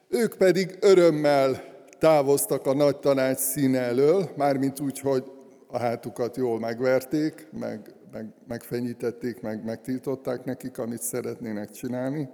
Ők 0.08 0.36
pedig 0.36 0.76
örömmel 0.80 1.62
távoztak 1.98 2.66
a 2.66 2.74
nagy 2.74 2.96
tanács 2.96 3.38
színe 3.38 3.78
elől, 3.78 4.30
mármint 4.36 4.80
úgy, 4.80 4.98
hogy 4.98 5.24
a 5.66 5.78
hátukat 5.78 6.36
jól 6.36 6.58
megverték, 6.58 7.48
meg, 7.58 7.94
meg, 8.12 8.26
megfenyítették, 8.48 9.40
meg 9.40 9.64
megtiltották 9.64 10.44
nekik, 10.44 10.78
amit 10.78 11.02
szeretnének 11.02 11.70
csinálni. 11.70 12.28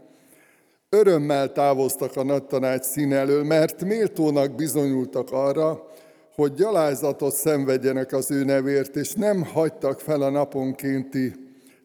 Örömmel 0.93 1.53
távoztak 1.53 2.17
a 2.17 2.23
nagy 2.23 2.45
tanács 2.45 2.85
színe 2.85 3.17
elől, 3.17 3.45
mert 3.45 3.85
méltónak 3.85 4.55
bizonyultak 4.55 5.31
arra, 5.31 5.91
hogy 6.35 6.55
gyalázatot 6.55 7.35
szenvedjenek 7.35 8.13
az 8.13 8.31
ő 8.31 8.45
nevért, 8.45 8.97
és 8.97 9.13
nem 9.13 9.45
hagytak 9.45 10.01
fel 10.01 10.23
a 10.23 10.31
naponkénti 10.31 11.35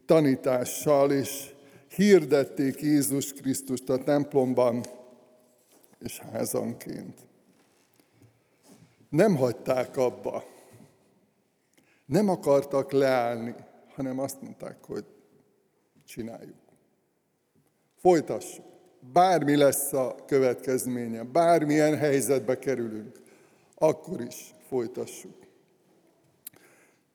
tanítással, 0.06 1.12
és 1.12 1.54
hirdették 1.96 2.82
Jézus 2.82 3.34
Krisztust 3.34 3.90
a 3.90 4.04
templomban 4.04 4.84
és 6.00 6.20
házanként. 6.20 7.20
Nem 9.10 9.36
hagyták 9.36 9.98
abba. 9.98 10.44
Nem 12.06 12.30
akartak 12.30 12.92
leállni, 12.92 13.56
hanem 13.96 14.20
azt 14.20 14.42
mondták, 14.42 14.78
hogy 14.84 15.06
csináljuk. 16.06 16.56
Folytassuk. 17.96 18.75
Bármi 19.14 19.56
lesz 19.56 19.94
a 19.94 20.16
következménye, 20.28 21.24
bármilyen 21.24 21.98
helyzetbe 21.98 22.60
kerülünk, 22.60 23.20
akkor 23.76 24.22
is 24.22 24.54
folytassuk. 24.68 25.36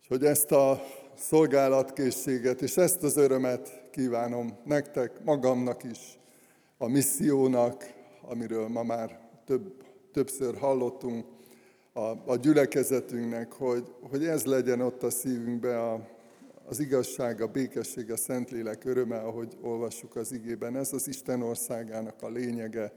És 0.01 0.09
hogy 0.09 0.25
ezt 0.25 0.53
a 0.53 0.83
szolgálatkészséget 1.17 2.63
és 2.63 2.77
ezt 2.77 3.03
az 3.03 3.17
örömet 3.17 3.83
kívánom 3.91 4.59
nektek, 4.65 5.25
magamnak 5.25 5.83
is, 5.85 6.19
a 6.79 6.89
missziónak, 6.89 7.93
amiről 8.23 8.69
ma 8.69 8.83
már 8.83 9.19
több, 9.45 9.85
többször 10.13 10.57
hallottunk, 10.57 11.27
a, 11.93 12.31
a 12.31 12.37
gyülekezetünknek, 12.37 13.53
hogy, 13.53 13.93
hogy 14.11 14.25
ez 14.25 14.45
legyen 14.45 14.81
ott 14.81 15.03
a 15.03 15.11
szívünkbe 15.11 15.81
a, 15.81 16.09
az 16.71 16.81
igazság, 16.81 17.41
a 17.41 17.47
békesség, 17.47 18.11
a 18.11 18.17
Szentlélek 18.17 18.85
öröme, 18.85 19.19
ahogy 19.19 19.57
olvassuk 19.61 20.17
az 20.17 20.33
igében. 20.33 20.77
Ez 20.77 20.93
az 20.93 21.09
Isten 21.09 21.43
országának 21.43 22.23
a 22.23 22.29
lényege, 22.29 22.93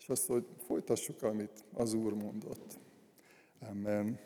és 0.00 0.08
azt, 0.08 0.26
hogy 0.26 0.46
folytassuk, 0.66 1.22
amit 1.22 1.64
az 1.74 1.92
Úr 1.94 2.14
mondott. 2.14 2.78
Amen. 3.70 4.18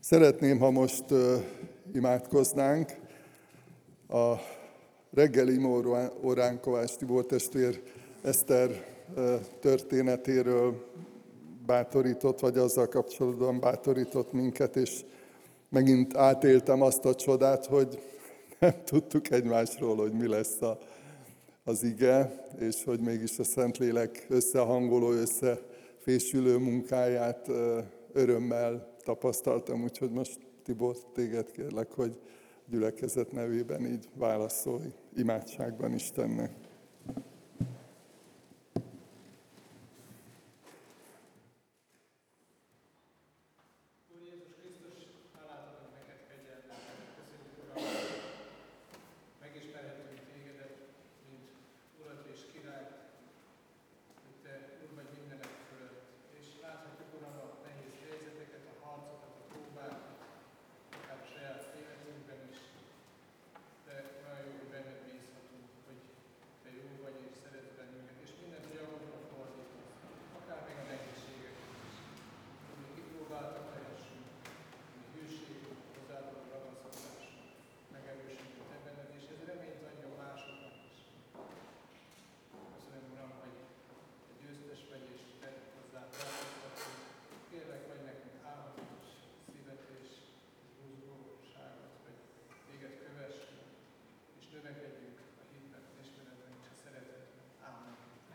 Szeretném, 0.00 0.58
ha 0.58 0.70
most 0.70 1.04
imádkoznánk. 1.94 2.90
A 4.08 4.34
reggeli 5.10 5.64
órán 6.22 6.60
Kovács 6.60 6.94
Tibor 6.96 7.26
testvér 7.26 7.82
Eszter 8.22 8.86
történetéről 9.60 10.86
bátorított, 11.66 12.40
vagy 12.40 12.58
azzal 12.58 12.88
kapcsolatban 12.88 13.60
bátorított 13.60 14.32
minket, 14.32 14.76
és 14.76 15.04
megint 15.72 16.16
átéltem 16.16 16.82
azt 16.82 17.04
a 17.04 17.14
csodát, 17.14 17.66
hogy 17.66 18.02
nem 18.58 18.74
tudtuk 18.84 19.30
egymásról, 19.30 19.96
hogy 19.96 20.12
mi 20.12 20.26
lesz 20.26 20.62
a, 20.62 20.78
az 21.64 21.82
ige, 21.82 22.44
és 22.58 22.84
hogy 22.84 23.00
mégis 23.00 23.38
a 23.38 23.44
Szentlélek 23.44 24.26
összehangoló, 24.28 25.10
összefésülő 25.10 26.56
munkáját 26.56 27.48
örömmel 28.12 28.96
tapasztaltam, 29.04 29.82
úgyhogy 29.82 30.10
most 30.10 30.38
Tibor, 30.64 30.96
téged 31.14 31.50
kérlek, 31.50 31.92
hogy 31.92 32.20
gyülekezet 32.66 33.32
nevében 33.32 33.86
így 33.86 34.08
válaszolj 34.14 34.92
imádságban 35.16 35.94
Istennek. 35.94 36.61